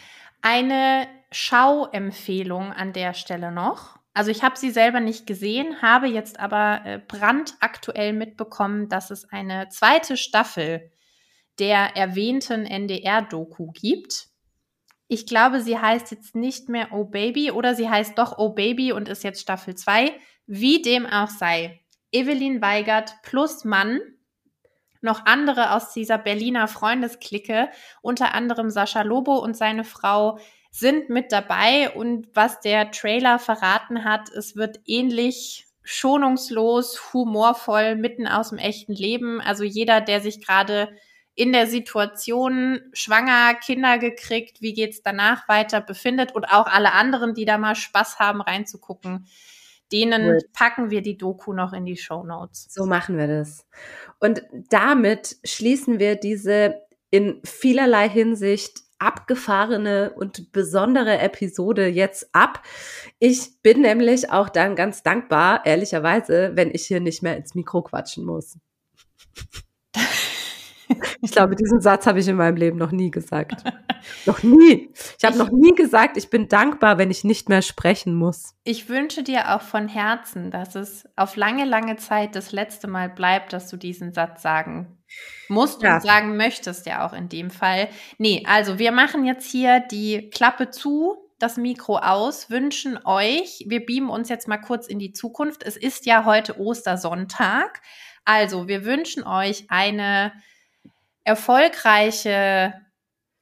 Eine 0.42 1.06
Schauempfehlung 1.32 2.72
an 2.72 2.92
der 2.92 3.14
Stelle 3.14 3.50
noch. 3.50 3.96
Also 4.16 4.30
ich 4.30 4.42
habe 4.42 4.56
sie 4.56 4.70
selber 4.70 5.00
nicht 5.00 5.26
gesehen, 5.26 5.82
habe 5.82 6.06
jetzt 6.06 6.40
aber 6.40 6.80
äh, 6.86 6.98
brandaktuell 7.06 8.14
mitbekommen, 8.14 8.88
dass 8.88 9.10
es 9.10 9.30
eine 9.30 9.68
zweite 9.68 10.16
Staffel 10.16 10.90
der 11.58 11.98
erwähnten 11.98 12.64
NDR-Doku 12.64 13.72
gibt. 13.72 14.28
Ich 15.06 15.26
glaube, 15.26 15.60
sie 15.60 15.78
heißt 15.78 16.12
jetzt 16.12 16.34
nicht 16.34 16.70
mehr 16.70 16.92
Oh 16.92 17.04
Baby 17.04 17.50
oder 17.50 17.74
sie 17.74 17.90
heißt 17.90 18.16
doch 18.16 18.38
Oh 18.38 18.54
Baby 18.54 18.90
und 18.92 19.10
ist 19.10 19.22
jetzt 19.22 19.42
Staffel 19.42 19.74
2. 19.74 20.18
Wie 20.46 20.80
dem 20.80 21.04
auch 21.04 21.28
sei. 21.28 21.82
Evelyn 22.10 22.62
Weigert 22.62 23.16
plus 23.22 23.66
Mann 23.66 24.00
noch 25.02 25.26
andere 25.26 25.72
aus 25.72 25.92
dieser 25.92 26.16
Berliner 26.16 26.68
Freundesklicke, 26.68 27.68
unter 28.00 28.34
anderem 28.34 28.70
Sascha 28.70 29.02
Lobo 29.02 29.36
und 29.36 29.56
seine 29.56 29.84
Frau, 29.84 30.38
sind 30.78 31.08
mit 31.08 31.32
dabei. 31.32 31.90
Und 31.90 32.28
was 32.34 32.60
der 32.60 32.90
Trailer 32.90 33.38
verraten 33.38 34.04
hat, 34.04 34.30
es 34.30 34.56
wird 34.56 34.80
ähnlich 34.86 35.66
schonungslos, 35.82 37.12
humorvoll, 37.12 37.96
mitten 37.96 38.26
aus 38.26 38.50
dem 38.50 38.58
echten 38.58 38.92
Leben. 38.92 39.40
Also 39.40 39.64
jeder, 39.64 40.00
der 40.00 40.20
sich 40.20 40.44
gerade 40.44 40.88
in 41.34 41.52
der 41.52 41.66
Situation 41.66 42.80
schwanger, 42.92 43.54
Kinder 43.54 43.98
gekriegt, 43.98 44.60
wie 44.62 44.74
geht's 44.74 45.02
danach 45.02 45.48
weiter 45.48 45.80
befindet 45.80 46.34
und 46.34 46.44
auch 46.44 46.66
alle 46.66 46.92
anderen, 46.92 47.34
die 47.34 47.44
da 47.44 47.56
mal 47.58 47.74
Spaß 47.74 48.18
haben 48.18 48.40
reinzugucken, 48.40 49.26
denen 49.92 50.28
Cool. 50.28 50.38
packen 50.52 50.90
wir 50.90 51.02
die 51.02 51.16
Doku 51.16 51.52
noch 51.52 51.72
in 51.72 51.84
die 51.84 51.96
Show 51.96 52.24
Notes. 52.24 52.66
So 52.70 52.86
machen 52.86 53.16
wir 53.16 53.28
das. 53.28 53.66
Und 54.18 54.42
damit 54.70 55.36
schließen 55.44 55.98
wir 55.98 56.16
diese 56.16 56.82
in 57.10 57.40
vielerlei 57.44 58.08
Hinsicht 58.08 58.85
abgefahrene 58.98 60.12
und 60.14 60.52
besondere 60.52 61.18
Episode 61.18 61.86
jetzt 61.86 62.28
ab. 62.32 62.62
Ich 63.18 63.60
bin 63.62 63.82
nämlich 63.82 64.30
auch 64.30 64.48
dann 64.48 64.76
ganz 64.76 65.02
dankbar, 65.02 65.64
ehrlicherweise, 65.64 66.52
wenn 66.54 66.70
ich 66.70 66.86
hier 66.86 67.00
nicht 67.00 67.22
mehr 67.22 67.36
ins 67.36 67.54
Mikro 67.54 67.82
quatschen 67.82 68.24
muss. 68.24 68.58
Ich 71.20 71.32
glaube, 71.32 71.56
diesen 71.56 71.80
Satz 71.80 72.06
habe 72.06 72.20
ich 72.20 72.28
in 72.28 72.36
meinem 72.36 72.56
Leben 72.56 72.78
noch 72.78 72.92
nie 72.92 73.10
gesagt. 73.10 73.64
noch 74.26 74.42
nie. 74.42 74.90
Ich 75.18 75.24
habe 75.24 75.36
noch 75.36 75.50
nie 75.50 75.74
gesagt, 75.74 76.16
ich 76.16 76.30
bin 76.30 76.48
dankbar, 76.48 76.98
wenn 76.98 77.10
ich 77.10 77.24
nicht 77.24 77.48
mehr 77.48 77.62
sprechen 77.62 78.14
muss. 78.14 78.54
Ich 78.64 78.88
wünsche 78.88 79.22
dir 79.22 79.54
auch 79.54 79.62
von 79.62 79.88
Herzen, 79.88 80.50
dass 80.50 80.74
es 80.74 81.08
auf 81.16 81.36
lange, 81.36 81.64
lange 81.64 81.96
Zeit 81.96 82.36
das 82.36 82.52
letzte 82.52 82.86
Mal 82.88 83.08
bleibt, 83.08 83.52
dass 83.52 83.68
du 83.68 83.76
diesen 83.76 84.12
Satz 84.12 84.42
sagen 84.42 84.98
musst 85.48 85.82
Ja. 85.82 85.94
und 85.96 86.02
sagen 86.02 86.36
möchtest, 86.36 86.86
ja 86.86 87.06
auch 87.06 87.12
in 87.12 87.28
dem 87.28 87.50
Fall. 87.50 87.88
Nee, 88.18 88.44
also 88.46 88.78
wir 88.78 88.92
machen 88.92 89.24
jetzt 89.24 89.50
hier 89.50 89.80
die 89.80 90.30
Klappe 90.30 90.70
zu, 90.70 91.16
das 91.38 91.56
Mikro 91.56 91.98
aus, 91.98 92.48
wünschen 92.50 92.98
euch, 93.04 93.64
wir 93.68 93.84
beamen 93.84 94.08
uns 94.08 94.28
jetzt 94.28 94.48
mal 94.48 94.56
kurz 94.58 94.86
in 94.86 94.98
die 94.98 95.12
Zukunft. 95.12 95.62
Es 95.62 95.76
ist 95.76 96.06
ja 96.06 96.24
heute 96.24 96.58
Ostersonntag. 96.58 97.82
Also 98.24 98.68
wir 98.68 98.84
wünschen 98.84 99.24
euch 99.24 99.66
eine 99.68 100.32
erfolgreiche 101.26 102.72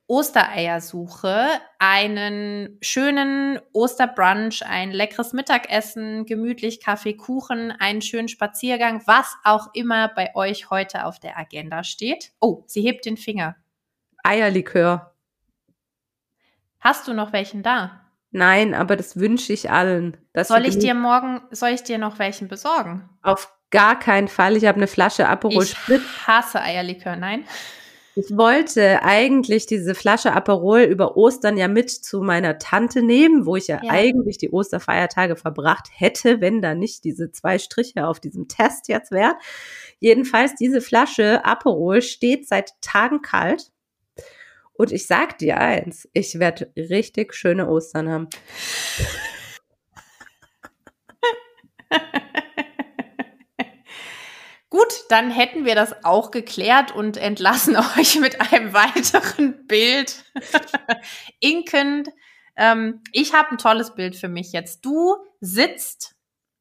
Ostereiersuche, 0.07 1.49
einen 1.79 2.79
schönen 2.81 3.61
Osterbrunch, 3.73 4.65
ein 4.67 4.91
leckeres 4.91 5.35
Mittagessen, 5.35 6.25
gemütlich 6.25 6.81
Kaffee, 6.83 7.15
Kuchen, 7.15 7.73
einen 7.73 8.01
schönen 8.01 8.29
Spaziergang, 8.29 9.03
was 9.07 9.35
auch 9.45 9.69
immer 9.75 10.09
bei 10.09 10.35
euch 10.35 10.71
heute 10.71 11.05
auf 11.05 11.21
der 11.21 11.39
Agenda 11.39 11.85
steht. 11.85 12.33
Oh, 12.41 12.65
sie 12.67 12.81
hebt 12.81 13.05
den 13.05 13.19
Finger. 13.19 13.57
Eierlikör. 14.23 15.15
Hast 16.81 17.07
du 17.07 17.13
noch 17.13 17.33
welchen 17.35 17.63
da? 17.63 18.01
Nein, 18.31 18.75
aber 18.75 18.97
das 18.97 19.17
wünsche 19.19 19.53
ich 19.53 19.71
allen. 19.71 20.17
Soll 20.35 20.65
ich 20.65 20.79
dir 20.79 20.95
morgen, 20.95 21.43
soll 21.51 21.71
ich 21.71 21.83
dir 21.83 21.99
noch 21.99 22.19
welchen 22.19 22.49
besorgen? 22.49 23.09
Auf 23.23 23.55
gar 23.75 23.99
keinen 23.99 24.29
Fall. 24.29 24.57
Ich 24.57 24.65
habe 24.67 24.77
eine 24.77 24.87
Flasche 24.87 25.29
Aperol 25.29 25.65
Ich 25.65 25.71
Spritz. 25.71 26.03
hasse 26.27 26.63
Eierlikör, 26.63 27.17
nein. 27.17 27.45
Ich 28.17 28.27
wollte 28.37 29.03
eigentlich 29.03 29.67
diese 29.67 29.97
Flasche 29.97 30.33
Aperol 30.33 30.83
über 30.83 31.17
Ostern 31.17 31.57
ja 31.57 31.67
mit 31.67 31.91
zu 31.91 32.21
meiner 32.21 32.59
Tante 32.59 33.03
nehmen, 33.03 33.45
wo 33.45 33.57
ich 33.57 33.67
ja, 33.67 33.81
Ja. 33.83 33.91
eigentlich 33.91 34.39
die 34.39 34.51
Osterfeiertage 34.51 35.35
verbracht 35.35 35.89
hätte, 35.93 36.41
wenn 36.41 36.63
da 36.63 36.77
nicht 36.77 37.03
diese 37.03 37.33
zwei 37.33 37.59
Striche 37.59 38.07
auf 38.07 38.21
diesem 38.21 38.47
Test 38.47 38.87
jetzt 38.87 39.11
wären. 39.11 39.35
Jedenfalls, 39.99 40.55
diese 40.55 40.81
Flasche 40.81 41.45
Aperol 41.45 42.03
steht 42.03 42.47
seit 42.47 42.81
Tagen 42.81 43.21
kalt. 43.21 43.73
Und 44.75 44.93
ich 44.93 45.07
sag 45.09 45.39
dir 45.39 45.59
eins, 45.59 46.09
ich 46.13 46.39
werde 46.39 46.71
richtig 46.77 47.35
schöne 47.35 47.69
Ostern 47.69 48.09
haben. 48.09 48.29
Gut, 54.85 55.05
dann 55.09 55.31
hätten 55.31 55.65
wir 55.65 55.75
das 55.75 56.05
auch 56.05 56.31
geklärt 56.31 56.95
und 56.95 57.17
entlassen 57.17 57.77
euch 57.99 58.19
mit 58.19 58.41
einem 58.41 58.73
weiteren 58.73 59.67
Bild. 59.67 60.25
Inkend. 61.41 62.11
Ähm, 62.57 63.03
ich 63.13 63.35
habe 63.35 63.53
ein 63.53 63.59
tolles 63.59 63.95
Bild 63.95 64.17
für 64.17 64.29
mich 64.29 64.53
jetzt. 64.53 64.85
Du 64.85 65.17
sitzt, 65.41 66.15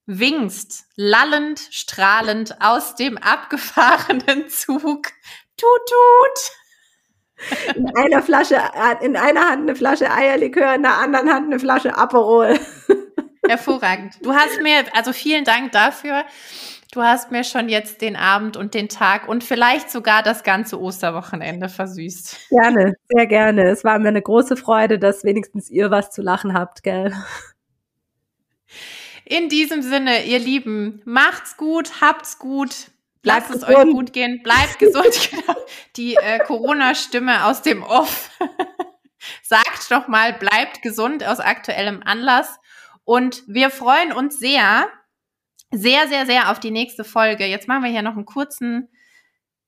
winkst, 0.06 0.86
lallend, 0.96 1.60
strahlend 1.72 2.62
aus 2.62 2.96
dem 2.96 3.18
abgefahrenen 3.18 4.48
Zug. 4.50 5.12
Tut, 5.58 5.82
tut. 5.90 7.76
In 7.76 7.96
einer 7.98 8.24
Flasche, 8.24 8.56
äh, 8.56 9.06
in 9.06 9.18
einer 9.18 9.50
Hand 9.50 9.64
eine 9.64 9.76
Flasche 9.76 10.10
Eierlikör, 10.10 10.76
in 10.76 10.84
der 10.84 10.98
anderen 10.98 11.32
Hand 11.32 11.48
eine 11.48 11.60
Flasche 11.60 11.98
Aperol. 11.98 12.58
Hervorragend. 13.46 14.16
Du 14.22 14.34
hast 14.34 14.62
mir, 14.62 14.86
also 14.94 15.12
vielen 15.12 15.44
Dank 15.44 15.74
dafür. 15.74 16.24
Du 16.94 17.02
hast 17.02 17.32
mir 17.32 17.44
schon 17.44 17.70
jetzt 17.70 18.02
den 18.02 18.16
Abend 18.16 18.56
und 18.56 18.76
den 18.76 18.88
Tag 18.88 19.28
und 19.28 19.44
vielleicht 19.44 19.90
sogar 19.90 20.22
das 20.22 20.44
ganze 20.44 20.80
Osterwochenende 20.80 21.68
versüßt. 21.68 22.50
Gerne, 22.50 22.94
sehr 23.10 23.26
gerne. 23.26 23.64
Es 23.64 23.84
war 23.84 23.98
mir 23.98 24.10
eine 24.10 24.22
große 24.22 24.56
Freude, 24.56 25.00
dass 25.00 25.24
wenigstens 25.24 25.72
ihr 25.72 25.90
was 25.90 26.12
zu 26.12 26.22
lachen 26.22 26.54
habt, 26.54 26.84
gell? 26.84 27.12
In 29.26 29.50
diesem 29.50 29.82
Sinne, 29.82 30.24
ihr 30.26 30.38
Lieben, 30.38 31.02
macht's 31.04 31.58
gut, 31.58 32.00
habt's 32.00 32.38
gut, 32.38 32.92
lasst 33.24 33.50
es 33.50 33.64
euch 33.64 33.86
gut 33.86 34.14
gehen, 34.14 34.44
bleibt 34.44 34.78
gesund. 34.78 35.32
Genau. 35.32 35.56
Die 35.98 36.14
äh, 36.14 36.38
Corona-Stimme 36.46 37.46
aus 37.46 37.64
dem 37.64 37.82
Off 37.82 38.30
sagt 39.42 39.90
doch 39.90 40.08
mal, 40.08 40.34
bleibt 40.34 40.84
gesund 40.84 41.24
aus 41.24 41.40
aktuellem 41.40 42.04
Anlass. 42.06 42.60
Und 43.04 43.42
wir 43.48 43.72
freuen 43.72 44.14
uns 44.14 44.38
sehr, 44.38 44.90
sehr, 45.74 46.08
sehr, 46.08 46.26
sehr 46.26 46.52
auf 46.52 46.60
die 46.60 46.72
nächste 46.72 47.04
Folge. 47.04 47.46
Jetzt 47.46 47.68
machen 47.68 47.84
wir 47.84 47.92
hier 47.92 48.02
noch 48.02 48.16
einen 48.16 48.26
kurzen, 48.26 48.90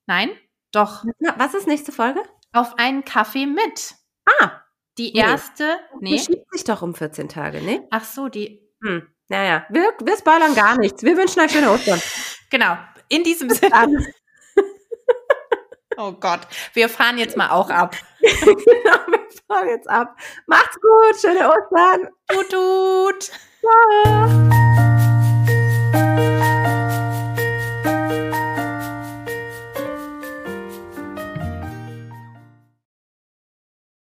nein, 0.06 0.30
doch. 0.72 1.06
Was 1.38 1.54
ist 1.54 1.68
nächste 1.68 1.92
Folge? 1.92 2.22
Auf 2.52 2.78
einen 2.78 3.06
Kaffee 3.06 3.46
mit. 3.46 3.96
Ah. 4.26 4.62
Die 4.98 5.14
erste, 5.14 5.78
nee. 6.00 6.12
Die 6.12 6.20
schiebt 6.20 6.52
sich 6.52 6.64
doch 6.64 6.82
um 6.82 6.96
14 6.96 7.28
Tage, 7.28 7.62
ne? 7.62 7.86
Ach 7.92 8.04
so, 8.04 8.30
die. 8.30 8.62
Hm. 8.82 9.08
Naja, 9.28 9.66
wir, 9.70 9.94
wir 10.02 10.18
spoilern 10.18 10.56
gar 10.56 10.78
nichts. 10.78 11.04
Wir 11.04 11.18
wünschen 11.18 11.42
euch 11.42 11.52
schöne 11.52 11.72
Ostern. 11.72 12.02
Genau. 12.52 12.78
In 13.10 13.24
diesem 13.24 13.50
Sinne. 13.50 13.76
oh 15.98 16.14
Gott. 16.14 16.42
Wir 16.74 16.88
fahren 16.88 17.18
jetzt 17.18 17.36
mal 17.36 17.50
auch 17.50 17.70
ab. 17.70 17.96
genau, 18.22 19.00
wir 19.08 19.20
fahren 19.48 19.68
jetzt 19.68 19.90
ab. 19.90 20.16
Macht's 20.46 20.78
gut. 20.80 21.20
Schöne 21.20 21.50
Ostern. 21.50 22.08
Tut, 22.28 22.50
tut. 22.50 23.32
Ciao. 23.60 24.65